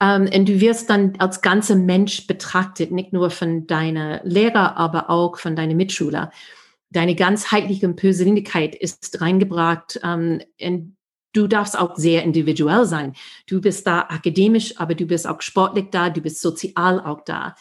Ähm, 0.00 0.28
und 0.34 0.48
du 0.48 0.60
wirst 0.60 0.90
dann 0.90 1.14
als 1.18 1.40
ganzer 1.40 1.76
Mensch 1.76 2.26
betrachtet, 2.26 2.90
nicht 2.90 3.14
nur 3.14 3.30
von 3.30 3.66
deiner 3.66 4.20
Lehrer, 4.22 4.76
aber 4.76 5.08
auch 5.08 5.38
von 5.38 5.56
deinen 5.56 5.78
Mitschüler. 5.78 6.30
Deine 6.90 7.14
ganzheitliche 7.14 7.88
Persönlichkeit 7.88 8.74
ist 8.74 9.20
reingebracht 9.20 9.98
ähm, 10.04 10.42
in 10.58 10.95
Du 11.36 11.46
darfst 11.46 11.78
auch 11.78 11.96
sehr 11.96 12.22
individuell 12.22 12.86
sein. 12.86 13.12
Du 13.46 13.60
bist 13.60 13.86
da 13.86 14.06
akademisch, 14.08 14.80
aber 14.80 14.94
du 14.94 15.04
bist 15.04 15.28
auch 15.28 15.42
sportlich 15.42 15.88
da, 15.90 16.08
du 16.08 16.22
bist 16.22 16.40
sozial 16.40 16.98
auch 16.98 17.24
da. 17.26 17.54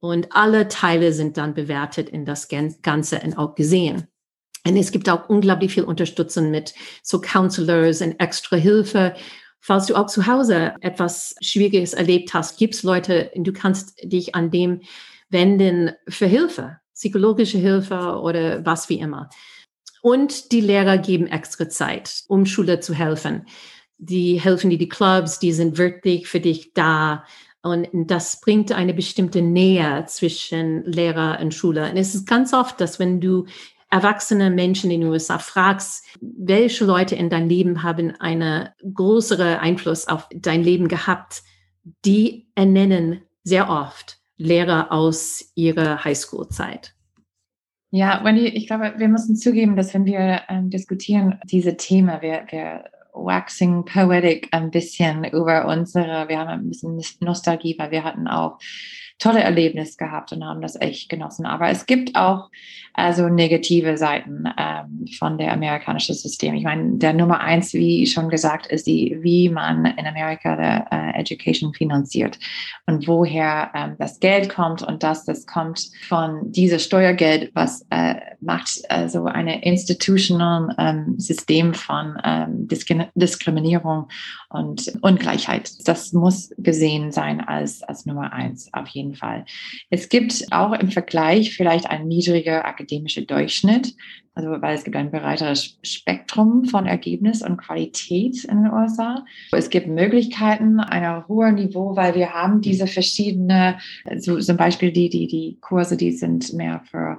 Und 0.00 0.32
alle 0.32 0.66
Teile 0.66 1.12
sind 1.12 1.36
dann 1.36 1.54
bewertet 1.54 2.08
in 2.08 2.24
das 2.24 2.48
Ganze 2.48 3.20
und 3.20 3.38
auch 3.38 3.54
gesehen. 3.54 4.08
Und 4.66 4.76
es 4.76 4.90
gibt 4.90 5.08
auch 5.08 5.28
unglaublich 5.28 5.72
viel 5.72 5.84
Unterstützung 5.84 6.50
mit 6.50 6.74
so 7.04 7.20
Counselors 7.20 8.02
und 8.02 8.18
extra 8.18 8.56
Hilfe. 8.56 9.14
Falls 9.60 9.86
du 9.86 9.94
auch 9.94 10.06
zu 10.06 10.26
Hause 10.26 10.74
etwas 10.80 11.36
Schwieriges 11.40 11.92
erlebt 11.92 12.34
hast, 12.34 12.58
gibt 12.58 12.74
es 12.74 12.82
Leute, 12.82 13.30
du 13.36 13.52
kannst 13.52 13.94
dich 14.02 14.34
an 14.34 14.50
dem 14.50 14.80
wenden 15.28 15.92
für 16.08 16.26
Hilfe, 16.26 16.78
psychologische 16.94 17.58
Hilfe 17.58 18.18
oder 18.20 18.66
was 18.66 18.88
wie 18.88 18.98
immer. 18.98 19.30
Und 20.02 20.52
die 20.52 20.60
Lehrer 20.60 20.98
geben 20.98 21.26
extra 21.26 21.68
Zeit, 21.68 22.24
um 22.28 22.46
Schüler 22.46 22.80
zu 22.80 22.94
helfen. 22.94 23.46
Die 23.98 24.40
helfen 24.40 24.70
dir 24.70 24.78
die 24.78 24.88
Clubs, 24.88 25.38
die 25.38 25.52
sind 25.52 25.76
wirklich 25.76 26.28
für 26.28 26.40
dich 26.40 26.72
da. 26.72 27.24
Und 27.62 27.88
das 27.92 28.40
bringt 28.40 28.72
eine 28.72 28.94
bestimmte 28.94 29.42
Nähe 29.42 30.04
zwischen 30.06 30.84
Lehrer 30.84 31.38
und 31.40 31.52
Schüler. 31.52 31.90
Und 31.90 31.98
es 31.98 32.14
ist 32.14 32.26
ganz 32.26 32.54
oft, 32.54 32.80
dass 32.80 32.98
wenn 32.98 33.20
du 33.20 33.44
erwachsene 33.90 34.50
Menschen 34.50 34.90
in 34.90 35.02
den 35.02 35.10
USA 35.10 35.38
fragst, 35.38 36.06
welche 36.20 36.84
Leute 36.84 37.16
in 37.16 37.28
dein 37.28 37.48
Leben 37.48 37.82
haben 37.82 38.14
einen 38.20 38.68
größeren 38.94 39.58
Einfluss 39.58 40.08
auf 40.08 40.28
dein 40.32 40.62
Leben 40.62 40.88
gehabt, 40.88 41.42
die 42.04 42.48
ernennen 42.54 43.22
sehr 43.42 43.68
oft 43.68 44.18
Lehrer 44.36 44.92
aus 44.92 45.52
ihrer 45.54 46.04
Highschool-Zeit. 46.04 46.94
Ja, 47.92 48.22
Wendy, 48.24 48.46
ich 48.46 48.68
glaube, 48.68 48.94
wir 48.98 49.08
müssen 49.08 49.34
zugeben, 49.34 49.74
dass 49.74 49.92
wenn 49.94 50.04
wir 50.04 50.42
ähm, 50.48 50.70
diskutieren, 50.70 51.40
diese 51.44 51.76
Themen, 51.76 52.22
wir, 52.22 52.44
wir 52.50 52.84
waxing 53.12 53.84
poetic 53.84 54.48
ein 54.52 54.70
bisschen 54.70 55.24
über 55.24 55.66
unsere, 55.66 56.28
wir 56.28 56.38
haben 56.38 56.48
ein 56.48 56.68
bisschen 56.68 57.02
Nostalgie, 57.20 57.76
weil 57.78 57.90
wir 57.90 58.04
hatten 58.04 58.28
auch 58.28 58.58
tolle 59.20 59.40
Erlebnisse 59.40 59.96
gehabt 59.96 60.32
und 60.32 60.44
haben 60.44 60.62
das 60.62 60.80
echt 60.80 61.08
genossen. 61.08 61.46
Aber 61.46 61.68
es 61.68 61.86
gibt 61.86 62.16
auch 62.16 62.50
also 62.92 63.28
negative 63.28 63.96
Seiten 63.96 64.44
ähm, 64.58 65.06
von 65.18 65.38
der 65.38 65.52
amerikanischen 65.52 66.14
System. 66.14 66.54
Ich 66.54 66.64
meine, 66.64 66.98
der 66.98 67.12
Nummer 67.12 67.40
eins, 67.40 67.72
wie 67.72 68.06
schon 68.06 68.28
gesagt, 68.28 68.66
ist 68.66 68.86
die, 68.86 69.16
wie 69.20 69.48
man 69.48 69.84
in 69.84 70.06
Amerika 70.06 70.56
der 70.56 70.86
äh, 70.90 71.20
Education 71.20 71.72
finanziert 71.72 72.38
und 72.86 73.06
woher 73.06 73.70
ähm, 73.74 73.94
das 73.98 74.18
Geld 74.20 74.48
kommt 74.48 74.82
und 74.82 75.02
dass 75.02 75.24
das 75.24 75.46
kommt 75.46 75.90
von 76.08 76.50
diesem 76.50 76.78
Steuergeld, 76.78 77.52
was 77.54 77.86
äh, 77.90 78.16
macht 78.40 78.82
also 78.88 79.26
eine 79.26 79.62
institutional 79.64 80.74
ähm, 80.78 81.18
System 81.18 81.74
von 81.74 82.18
ähm, 82.24 82.68
Diskriminierung 83.14 84.08
und 84.48 84.92
Ungleichheit. 85.02 85.70
Das 85.86 86.12
muss 86.12 86.52
gesehen 86.58 87.12
sein 87.12 87.40
als, 87.40 87.82
als 87.82 88.06
Nummer 88.06 88.32
eins 88.32 88.72
auf 88.72 88.88
jeden 88.88 89.09
Fall. 89.14 89.44
Es 89.90 90.08
gibt 90.08 90.46
auch 90.50 90.72
im 90.72 90.90
Vergleich 90.90 91.54
vielleicht 91.54 91.86
ein 91.86 92.06
niedriger 92.06 92.64
akademischer 92.64 93.22
Durchschnitt, 93.22 93.94
also 94.34 94.50
weil 94.62 94.76
es 94.76 94.84
gibt 94.84 94.96
ein 94.96 95.10
breiteres 95.10 95.78
Spektrum 95.82 96.64
von 96.64 96.86
Ergebnis 96.86 97.42
und 97.42 97.56
Qualität 97.56 98.44
in 98.44 98.62
den 98.62 98.72
USA. 98.72 99.24
Es 99.52 99.70
gibt 99.70 99.88
Möglichkeiten 99.88 100.80
einer 100.80 101.26
hohen 101.28 101.56
Niveau, 101.56 101.96
weil 101.96 102.14
wir 102.14 102.32
haben 102.32 102.60
diese 102.60 102.86
verschiedene, 102.86 103.78
so 104.18 104.38
zum 104.38 104.56
Beispiel 104.56 104.92
die, 104.92 105.08
die, 105.08 105.26
die 105.26 105.58
Kurse, 105.60 105.96
die 105.96 106.12
sind 106.12 106.52
mehr 106.52 106.82
für 106.90 107.18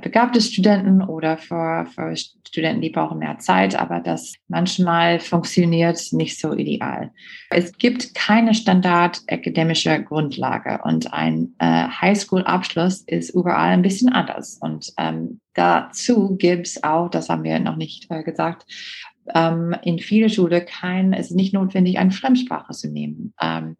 begabte 0.00 0.40
Studenten 0.40 1.02
oder 1.02 1.38
für, 1.38 1.86
für 1.94 2.16
Studenten, 2.16 2.80
die 2.80 2.90
brauchen 2.90 3.18
mehr 3.18 3.38
Zeit, 3.38 3.78
aber 3.78 4.00
das 4.00 4.34
manchmal 4.48 5.20
funktioniert 5.20 6.00
nicht 6.12 6.40
so 6.40 6.52
ideal. 6.52 7.12
Es 7.50 7.76
gibt 7.78 8.14
keine 8.14 8.54
standard 8.54 9.22
akademische 9.28 10.02
Grundlage 10.02 10.80
und 10.84 11.12
ein 11.12 11.54
äh, 11.58 11.88
Highschool-Abschluss 11.88 13.02
ist 13.02 13.30
überall 13.30 13.72
ein 13.72 13.82
bisschen 13.82 14.08
anders. 14.08 14.58
Und 14.60 14.92
ähm, 14.98 15.40
dazu 15.54 16.36
gibt 16.36 16.66
es 16.66 16.84
auch, 16.84 17.08
das 17.08 17.28
haben 17.28 17.44
wir 17.44 17.58
noch 17.58 17.76
nicht 17.76 18.10
äh, 18.10 18.22
gesagt, 18.22 18.66
ähm, 19.34 19.74
in 19.82 19.98
viele 19.98 20.28
Schulen 20.28 20.66
kein, 20.66 21.12
es 21.12 21.30
ist 21.30 21.36
nicht 21.36 21.54
notwendig, 21.54 21.98
eine 21.98 22.10
Fremdsprache 22.10 22.72
zu 22.72 22.88
nehmen. 22.88 23.32
Ähm, 23.40 23.76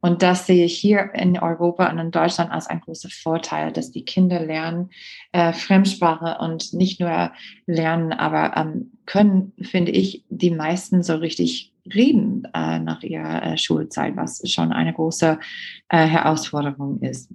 und 0.00 0.22
das 0.22 0.46
sehe 0.46 0.66
ich 0.66 0.78
hier 0.78 1.10
in 1.14 1.38
Europa 1.38 1.90
und 1.90 1.98
in 1.98 2.10
Deutschland 2.10 2.52
als 2.52 2.66
einen 2.66 2.80
großen 2.80 3.10
Vorteil, 3.10 3.72
dass 3.72 3.90
die 3.90 4.04
Kinder 4.04 4.40
lernen 4.40 4.90
äh, 5.32 5.52
Fremdsprache 5.52 6.38
und 6.38 6.72
nicht 6.74 7.00
nur 7.00 7.32
lernen, 7.66 8.12
aber 8.12 8.56
ähm, 8.56 8.92
können, 9.06 9.52
finde 9.60 9.92
ich, 9.92 10.24
die 10.28 10.50
meisten 10.50 11.02
so 11.02 11.16
richtig 11.16 11.72
reden 11.92 12.46
äh, 12.54 12.78
nach 12.78 13.02
ihrer 13.02 13.42
äh, 13.42 13.58
Schulzeit, 13.58 14.16
was 14.16 14.42
schon 14.50 14.72
eine 14.72 14.92
große 14.92 15.38
äh, 15.88 16.06
Herausforderung 16.06 17.00
ist. 17.00 17.30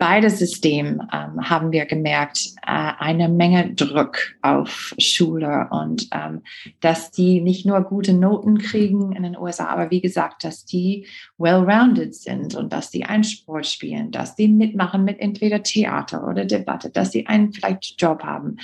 Beide 0.00 0.30
Systeme 0.30 1.06
ähm, 1.12 1.48
haben 1.48 1.72
wir 1.72 1.84
gemerkt, 1.84 2.54
äh, 2.66 2.92
eine 2.98 3.28
Menge 3.28 3.74
Druck 3.74 4.16
auf 4.40 4.94
Schule 4.98 5.68
und 5.70 6.08
ähm, 6.12 6.40
dass 6.80 7.10
die 7.10 7.42
nicht 7.42 7.66
nur 7.66 7.82
gute 7.82 8.14
Noten 8.14 8.58
kriegen 8.58 9.12
in 9.12 9.22
den 9.22 9.36
USA, 9.36 9.66
aber 9.66 9.90
wie 9.90 10.00
gesagt, 10.00 10.42
dass 10.42 10.64
die 10.64 11.06
well-rounded 11.36 12.14
sind 12.14 12.54
und 12.54 12.72
dass 12.72 12.90
die 12.90 13.04
einen 13.04 13.24
Sport 13.24 13.66
spielen, 13.66 14.10
dass 14.10 14.34
die 14.34 14.48
mitmachen 14.48 15.04
mit 15.04 15.20
entweder 15.20 15.62
Theater 15.62 16.26
oder 16.26 16.46
Debatte, 16.46 16.88
dass 16.88 17.12
sie 17.12 17.26
einen 17.26 17.52
vielleicht 17.52 18.00
Job 18.00 18.24
haben, 18.24 18.56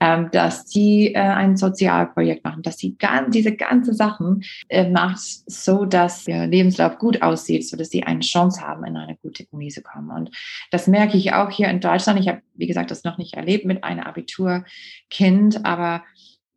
ähm, 0.00 0.28
dass 0.32 0.66
die 0.66 1.14
äh, 1.14 1.20
ein 1.20 1.56
Sozialprojekt 1.56 2.44
machen, 2.44 2.62
dass 2.62 2.78
sie 2.78 2.96
ganz, 2.98 3.30
diese 3.30 3.54
ganzen 3.54 3.94
Sachen 3.94 4.42
äh, 4.68 4.90
macht 4.90 5.20
so, 5.20 5.84
dass 5.84 6.24
der 6.24 6.48
Lebenslauf 6.48 6.98
gut 6.98 7.22
aussieht, 7.22 7.68
so 7.68 7.76
dass 7.76 7.90
sie 7.90 8.02
eine 8.02 8.20
Chance 8.20 8.60
haben, 8.60 8.84
in 8.84 8.96
eine 8.96 9.16
gute 9.22 9.46
Uni 9.52 9.68
zu 9.68 9.82
kommen. 9.82 10.10
Und 10.10 10.30
das 10.72 10.79
das 10.80 10.86
merke 10.86 11.18
ich 11.18 11.34
auch 11.34 11.50
hier 11.50 11.68
in 11.68 11.80
Deutschland. 11.80 12.18
Ich 12.18 12.28
habe, 12.28 12.40
wie 12.54 12.66
gesagt, 12.66 12.90
das 12.90 13.04
noch 13.04 13.18
nicht 13.18 13.34
erlebt 13.34 13.66
mit 13.66 13.84
einem 13.84 14.00
Abiturkind, 14.00 15.66
aber 15.66 16.02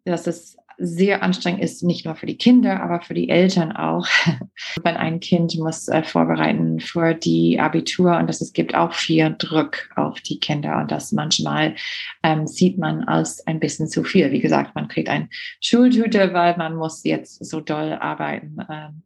dass 0.05 0.27
es 0.27 0.55
sehr 0.77 1.23
anstrengend 1.23 1.61
ist, 1.61 1.83
nicht 1.83 2.05
nur 2.05 2.15
für 2.15 2.25
die 2.25 2.37
Kinder, 2.37 2.81
aber 2.81 3.01
für 3.01 3.13
die 3.13 3.27
Eltern 3.27 3.73
auch. 3.73 4.07
Wenn 4.83 4.95
ein 4.95 5.19
Kind 5.19 5.57
muss 5.59 5.89
äh, 5.89 6.03
vorbereiten 6.03 6.79
für 6.79 7.13
die 7.13 7.59
Abitur 7.59 8.17
und 8.17 8.27
dass 8.27 8.39
es 8.39 8.53
gibt 8.53 8.75
auch 8.75 8.93
viel 8.93 9.35
Druck 9.37 9.89
auf 9.97 10.21
die 10.21 10.39
Kinder 10.39 10.79
und 10.79 10.89
das 10.89 11.11
manchmal 11.11 11.75
ähm, 12.23 12.47
sieht 12.47 12.77
man 12.77 13.03
als 13.03 13.45
ein 13.45 13.59
bisschen 13.59 13.89
zu 13.89 14.05
viel. 14.05 14.31
Wie 14.31 14.39
gesagt, 14.41 14.73
man 14.73 14.87
kriegt 14.87 15.09
ein 15.09 15.27
Schultüte, 15.59 16.33
weil 16.33 16.55
man 16.55 16.75
muss 16.75 17.03
jetzt 17.03 17.43
so 17.43 17.59
doll 17.59 17.91
arbeiten. 17.91 18.55
Ähm. 18.71 19.03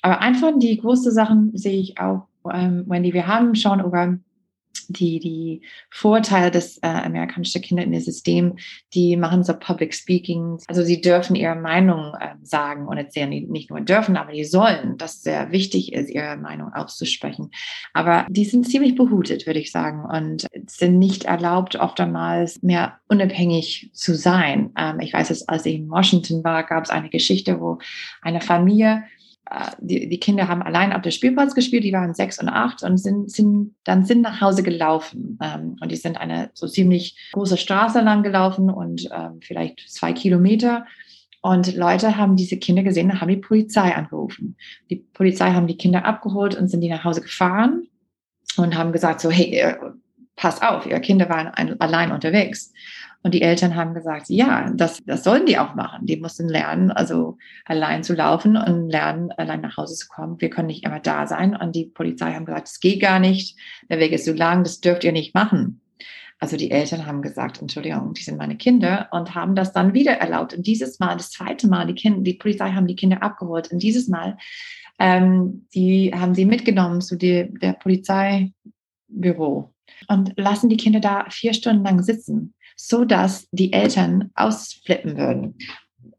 Aber 0.00 0.20
einfach 0.20 0.52
die 0.56 0.78
großen 0.78 1.10
Sachen 1.10 1.50
sehe 1.56 1.80
ich 1.80 1.98
auch, 1.98 2.28
ähm, 2.52 2.84
Wendy, 2.86 3.12
wir 3.12 3.26
haben 3.26 3.54
schon 3.54 3.80
über 3.80 4.18
die, 4.88 5.18
die 5.18 5.62
Vorteile 5.90 6.50
des 6.50 6.78
äh, 6.78 6.86
amerikanischen 6.86 7.62
Kinder 7.62 7.82
in 7.82 7.92
dem 7.92 8.00
System, 8.00 8.56
die 8.92 9.16
machen 9.16 9.44
so 9.44 9.54
Public 9.54 9.94
Speaking. 9.94 10.58
Also 10.66 10.82
sie 10.82 11.00
dürfen 11.00 11.36
ihre 11.36 11.56
Meinung 11.56 12.14
äh, 12.20 12.34
sagen 12.42 12.86
und 12.86 12.96
erzählen, 12.96 13.30
die 13.30 13.42
nicht 13.42 13.70
nur 13.70 13.80
dürfen, 13.80 14.16
aber 14.16 14.32
die 14.32 14.44
sollen, 14.44 14.96
das 14.98 15.22
sehr 15.22 15.50
wichtig 15.50 15.92
ist, 15.92 16.10
ihre 16.10 16.36
Meinung 16.36 16.72
auszusprechen. 16.72 17.50
Aber 17.92 18.26
die 18.28 18.44
sind 18.44 18.68
ziemlich 18.68 18.94
behutet, 18.94 19.46
würde 19.46 19.60
ich 19.60 19.72
sagen, 19.72 20.04
und 20.04 20.46
sind 20.66 20.98
nicht 20.98 21.24
erlaubt, 21.24 21.76
oftmals 21.76 22.62
mehr 22.62 22.98
unabhängig 23.08 23.90
zu 23.92 24.14
sein. 24.14 24.70
Ähm, 24.76 25.00
ich 25.00 25.12
weiß 25.12 25.30
es, 25.30 25.48
als 25.48 25.66
ich 25.66 25.76
in 25.76 25.90
Washington 25.90 26.44
war, 26.44 26.64
gab 26.64 26.84
es 26.84 26.90
eine 26.90 27.10
Geschichte, 27.10 27.60
wo 27.60 27.78
eine 28.22 28.40
Familie 28.40 29.04
die, 29.78 30.08
die 30.08 30.20
Kinder 30.20 30.48
haben 30.48 30.62
allein 30.62 30.92
auf 30.92 31.02
der 31.02 31.10
Spielplatz 31.10 31.54
gespielt, 31.54 31.84
die 31.84 31.92
waren 31.92 32.14
sechs 32.14 32.40
und 32.40 32.48
acht 32.48 32.82
und 32.82 32.98
sind, 32.98 33.30
sind 33.30 33.74
dann 33.84 34.04
sind 34.04 34.22
nach 34.22 34.40
Hause 34.40 34.62
gelaufen. 34.62 35.38
Ähm, 35.42 35.76
und 35.80 35.92
die 35.92 35.96
sind 35.96 36.16
eine 36.16 36.50
so 36.54 36.66
ziemlich 36.66 37.16
große 37.32 37.56
Straße 37.56 38.00
lang 38.00 38.22
gelaufen 38.22 38.70
und 38.70 39.08
ähm, 39.12 39.40
vielleicht 39.42 39.80
zwei 39.88 40.12
Kilometer. 40.12 40.86
Und 41.42 41.76
Leute 41.76 42.16
haben 42.16 42.36
diese 42.36 42.56
Kinder 42.56 42.82
gesehen 42.82 43.10
und 43.10 43.20
haben 43.20 43.28
die 43.28 43.36
Polizei 43.36 43.94
angerufen. 43.94 44.56
Die 44.88 44.96
Polizei 44.96 45.52
haben 45.52 45.66
die 45.66 45.76
Kinder 45.76 46.06
abgeholt 46.06 46.54
und 46.54 46.68
sind 46.68 46.80
die 46.80 46.88
nach 46.88 47.04
Hause 47.04 47.20
gefahren 47.20 47.86
und 48.56 48.76
haben 48.76 48.92
gesagt 48.92 49.20
so, 49.20 49.30
hey, 49.30 49.58
äh, 49.58 49.76
pass 50.36 50.62
auf, 50.62 50.86
ihre 50.86 51.00
Kinder 51.00 51.28
waren 51.28 51.48
ein, 51.48 51.78
allein 51.80 52.12
unterwegs. 52.12 52.72
Und 53.24 53.32
die 53.32 53.40
Eltern 53.40 53.74
haben 53.74 53.94
gesagt, 53.94 54.28
ja, 54.28 54.70
das, 54.74 55.02
das 55.06 55.24
sollen 55.24 55.46
die 55.46 55.56
auch 55.56 55.74
machen. 55.74 56.04
Die 56.04 56.18
mussten 56.18 56.46
lernen, 56.46 56.90
also 56.90 57.38
allein 57.64 58.04
zu 58.04 58.12
laufen 58.12 58.58
und 58.58 58.90
lernen, 58.90 59.32
allein 59.32 59.62
nach 59.62 59.78
Hause 59.78 59.94
zu 59.94 60.08
kommen. 60.08 60.38
Wir 60.42 60.50
können 60.50 60.66
nicht 60.66 60.84
immer 60.84 61.00
da 61.00 61.26
sein. 61.26 61.56
Und 61.56 61.74
die 61.74 61.86
Polizei 61.86 62.34
haben 62.34 62.44
gesagt, 62.44 62.68
es 62.68 62.80
geht 62.80 63.00
gar 63.00 63.20
nicht. 63.20 63.58
Der 63.88 63.98
Weg 63.98 64.12
ist 64.12 64.26
so 64.26 64.34
lang, 64.34 64.62
das 64.62 64.82
dürft 64.82 65.04
ihr 65.04 65.12
nicht 65.12 65.34
machen. 65.34 65.80
Also 66.38 66.58
die 66.58 66.70
Eltern 66.70 67.06
haben 67.06 67.22
gesagt, 67.22 67.62
Entschuldigung, 67.62 68.12
die 68.12 68.22
sind 68.22 68.36
meine 68.36 68.58
Kinder 68.58 69.08
und 69.10 69.34
haben 69.34 69.54
das 69.54 69.72
dann 69.72 69.94
wieder 69.94 70.12
erlaubt. 70.12 70.52
Und 70.52 70.66
dieses 70.66 71.00
Mal, 71.00 71.16
das 71.16 71.30
zweite 71.30 71.66
Mal, 71.66 71.86
die, 71.86 71.94
Kinder, 71.94 72.20
die 72.20 72.34
Polizei 72.34 72.72
haben 72.72 72.86
die 72.86 72.96
Kinder 72.96 73.22
abgeholt. 73.22 73.72
Und 73.72 73.82
dieses 73.82 74.06
Mal, 74.06 74.36
ähm, 74.98 75.66
die 75.74 76.12
haben 76.14 76.34
sie 76.34 76.44
mitgenommen 76.44 77.00
zu 77.00 77.16
die, 77.16 77.48
der 77.58 77.72
Polizeibüro 77.72 79.73
und 80.08 80.32
lassen 80.36 80.68
die 80.68 80.76
Kinder 80.76 81.00
da 81.00 81.26
vier 81.30 81.54
Stunden 81.54 81.84
lang 81.84 82.02
sitzen 82.02 82.54
so 82.76 83.04
dass 83.04 83.48
die 83.50 83.72
Eltern 83.72 84.30
ausflippen 84.34 85.16
würden. 85.16 85.56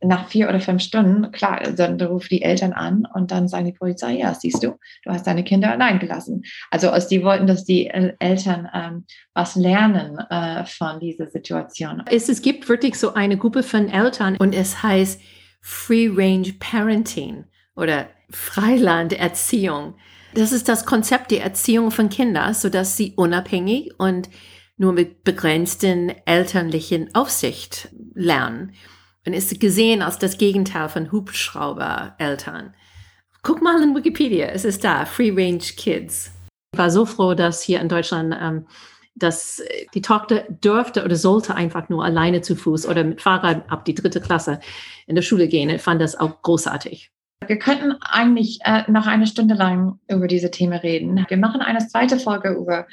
Nach 0.01 0.28
vier 0.28 0.49
oder 0.49 0.59
fünf 0.59 0.84
Stunden, 0.84 1.32
klar, 1.32 1.61
dann 1.76 1.99
rufen 1.99 2.28
die 2.30 2.41
Eltern 2.41 2.74
an 2.74 3.07
und 3.13 3.32
dann 3.32 3.47
sagen 3.47 3.66
die 3.66 3.72
Polizei, 3.72 4.18
ja, 4.18 4.34
siehst 4.34 4.61
du, 4.61 4.78
du 5.03 5.11
hast 5.11 5.26
deine 5.26 5.43
Kinder 5.43 5.72
allein 5.72 5.99
gelassen. 5.99 6.43
Also 6.70 6.89
als 6.89 7.07
die 7.07 7.24
wollten, 7.24 7.47
dass 7.47 7.66
die 7.66 7.88
Eltern 7.88 8.70
ähm, 8.74 9.05
was 9.34 9.55
lernen 9.55 10.18
äh, 10.30 10.66
von 10.66 10.99
dieser 10.99 11.28
Situation. 11.28 12.03
Es, 12.09 12.30
es 12.30 12.41
gibt 12.41 12.70
wirklich 12.70 12.99
so 12.99 13.13
eine 13.13 13.38
Gruppe 13.38 13.63
von 13.63 13.89
Eltern 13.89 14.36
und 14.38 14.53
es 14.53 14.84
heißt 14.84 15.22
Free 15.61 16.09
Range 16.13 16.53
Parenting 16.59 17.45
oder 17.76 18.07
Freilanderziehung. 18.30 19.95
Das 20.36 20.51
ist 20.51 20.67
das 20.67 20.86
Konzept 20.86 21.31
der 21.31 21.43
Erziehung 21.43 21.91
von 21.91 22.09
Kindern, 22.09 22.53
sodass 22.53 22.97
sie 22.97 23.13
unabhängig 23.15 23.97
und 23.97 24.29
nur 24.75 24.91
mit 24.91 25.23
begrenzten 25.23 26.11
elterlichen 26.25 27.15
Aufsicht 27.15 27.88
lernen 28.13 28.73
und 29.25 29.31
ist 29.31 29.57
gesehen 29.61 30.01
als 30.01 30.19
das 30.19 30.38
Gegenteil 30.38 30.89
von 30.89 31.13
Hubschraubereltern. 31.13 32.73
Guck 33.43 33.61
mal 33.61 33.81
in 33.81 33.95
Wikipedia, 33.95 34.47
es 34.47 34.65
ist 34.65 34.83
da, 34.83 35.05
Free 35.05 35.31
Range 35.31 35.63
Kids. 35.77 36.31
Ich 36.73 36.79
war 36.79 36.91
so 36.91 37.05
froh, 37.05 37.33
dass 37.33 37.61
hier 37.61 37.79
in 37.79 37.88
Deutschland 37.88 38.36
ähm, 38.38 38.67
dass 39.17 39.63
die 39.93 40.01
Tochter 40.01 40.43
dürfte 40.49 41.05
oder 41.05 41.15
sollte 41.15 41.55
einfach 41.55 41.88
nur 41.88 42.03
alleine 42.03 42.41
zu 42.41 42.57
Fuß 42.57 42.86
oder 42.86 43.05
mit 43.05 43.21
Fahrrad 43.21 43.71
ab 43.71 43.86
die 43.86 43.95
dritte 43.95 44.19
Klasse 44.19 44.59
in 45.07 45.15
der 45.15 45.21
Schule 45.21 45.47
gehen. 45.47 45.69
Ich 45.69 45.81
fand 45.81 46.01
das 46.01 46.19
auch 46.19 46.41
großartig. 46.41 47.14
Wir 47.47 47.59
könnten 47.59 47.95
eigentlich 48.01 48.59
äh, 48.63 48.89
noch 48.89 49.07
eine 49.07 49.27
Stunde 49.27 49.55
lang 49.55 49.99
über 50.09 50.27
diese 50.27 50.51
Themen 50.51 50.79
reden. 50.79 51.25
Wir 51.27 51.38
machen 51.38 51.61
eine 51.61 51.88
zweite 51.88 52.19
Folge 52.19 52.49
über 52.49 52.88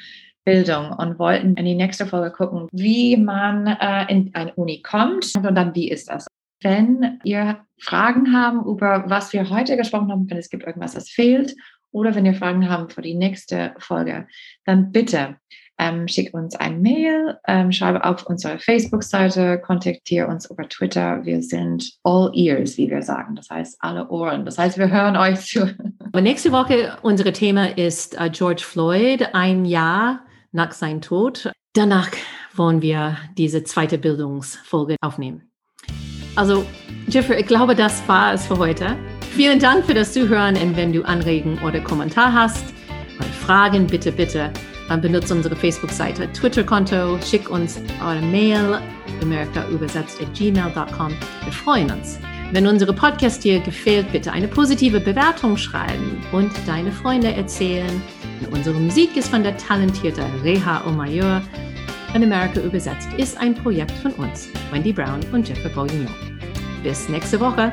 Bildung 0.44 0.92
und 0.92 1.18
wollten 1.18 1.54
in 1.54 1.64
die 1.64 1.74
nächste 1.74 2.06
Folge 2.06 2.32
gucken, 2.32 2.68
wie 2.72 3.16
man 3.16 3.66
äh, 3.66 4.10
in 4.12 4.34
eine 4.34 4.52
Uni 4.54 4.82
kommt 4.82 5.32
und 5.36 5.54
dann 5.54 5.74
wie 5.74 5.90
ist 5.90 6.10
das. 6.10 6.26
Wenn 6.60 7.20
ihr 7.24 7.60
Fragen 7.78 8.32
haben 8.32 8.64
über 8.66 9.04
was 9.08 9.32
wir 9.32 9.48
heute 9.50 9.76
gesprochen 9.76 10.10
haben, 10.10 10.30
wenn 10.30 10.38
es 10.38 10.50
gibt 10.50 10.64
irgendwas, 10.64 10.94
das 10.94 11.08
fehlt, 11.08 11.54
oder 11.92 12.14
wenn 12.14 12.26
ihr 12.26 12.34
Fragen 12.34 12.68
haben 12.68 12.88
für 12.88 13.02
die 13.02 13.14
nächste 13.14 13.74
Folge, 13.78 14.26
dann 14.64 14.92
bitte 14.92 15.36
ähm, 15.82 16.06
schick 16.06 16.32
uns 16.32 16.54
ein 16.54 16.80
Mail, 16.80 17.38
ähm, 17.48 17.72
schreibe 17.72 18.04
auf 18.04 18.24
unsere 18.26 18.58
Facebook-Seite, 18.58 19.58
kontaktiere 19.58 20.28
uns 20.28 20.48
über 20.48 20.68
Twitter. 20.68 21.24
Wir 21.24 21.42
sind 21.42 21.90
all 22.04 22.30
ears, 22.34 22.76
wie 22.76 22.88
wir 22.88 23.02
sagen. 23.02 23.34
Das 23.34 23.50
heißt 23.50 23.78
alle 23.80 24.08
Ohren. 24.08 24.44
Das 24.44 24.58
heißt, 24.58 24.78
wir 24.78 24.90
hören 24.90 25.16
euch 25.16 25.40
zu. 25.40 25.74
nächste 26.14 26.52
Woche, 26.52 26.96
unser 27.02 27.32
Thema 27.32 27.76
ist 27.76 28.18
uh, 28.20 28.30
George 28.30 28.62
Floyd, 28.64 29.28
ein 29.32 29.64
Jahr 29.64 30.20
nach 30.52 30.70
seinem 30.70 31.00
Tod. 31.00 31.50
Danach 31.74 32.10
wollen 32.54 32.80
wir 32.80 33.16
diese 33.36 33.64
zweite 33.64 33.98
Bildungsfolge 33.98 34.96
aufnehmen. 35.00 35.50
Also, 36.36 36.64
Jeffrey, 37.08 37.40
ich 37.40 37.46
glaube, 37.46 37.74
das 37.74 38.06
war 38.06 38.34
es 38.34 38.46
für 38.46 38.58
heute. 38.58 38.96
Vielen 39.32 39.58
Dank 39.58 39.84
für 39.84 39.94
das 39.94 40.12
Zuhören 40.12 40.56
und 40.56 40.76
wenn 40.76 40.92
du 40.92 41.02
Anregungen 41.02 41.58
oder 41.62 41.80
Kommentar 41.80 42.32
hast 42.32 42.64
oder 43.18 43.26
Fragen, 43.28 43.86
bitte, 43.86 44.12
bitte 44.12 44.52
benutze 45.00 45.34
unsere 45.34 45.56
Facebook-Seite, 45.56 46.30
Twitter-Konto, 46.32 47.18
schick 47.20 47.48
uns 47.50 47.80
eure 48.04 48.20
Mail, 48.22 48.80
gmail.com. 50.34 51.12
Wir 51.44 51.52
freuen 51.52 51.90
uns. 51.90 52.18
Wenn 52.52 52.66
unsere 52.66 52.92
Podcast 52.92 53.44
dir 53.44 53.60
gefällt, 53.60 54.12
bitte 54.12 54.30
eine 54.30 54.46
positive 54.46 55.00
Bewertung 55.00 55.56
schreiben 55.56 56.20
und 56.32 56.50
deine 56.66 56.92
Freunde 56.92 57.32
erzählen. 57.32 58.02
Unsere 58.50 58.78
Musik 58.78 59.16
ist 59.16 59.28
von 59.28 59.42
der 59.42 59.56
talentierten 59.56 60.24
Reha 60.42 60.86
Omayur. 60.86 61.40
In 62.14 62.24
Amerika 62.24 62.60
übersetzt 62.60 63.08
ist 63.16 63.38
ein 63.38 63.54
Projekt 63.54 63.92
von 63.92 64.12
uns, 64.12 64.50
Wendy 64.70 64.92
Brown 64.92 65.20
und 65.32 65.48
Jeffrey 65.48 65.70
Bourguignon. 65.72 66.14
Bis 66.82 67.08
nächste 67.08 67.40
Woche. 67.40 67.72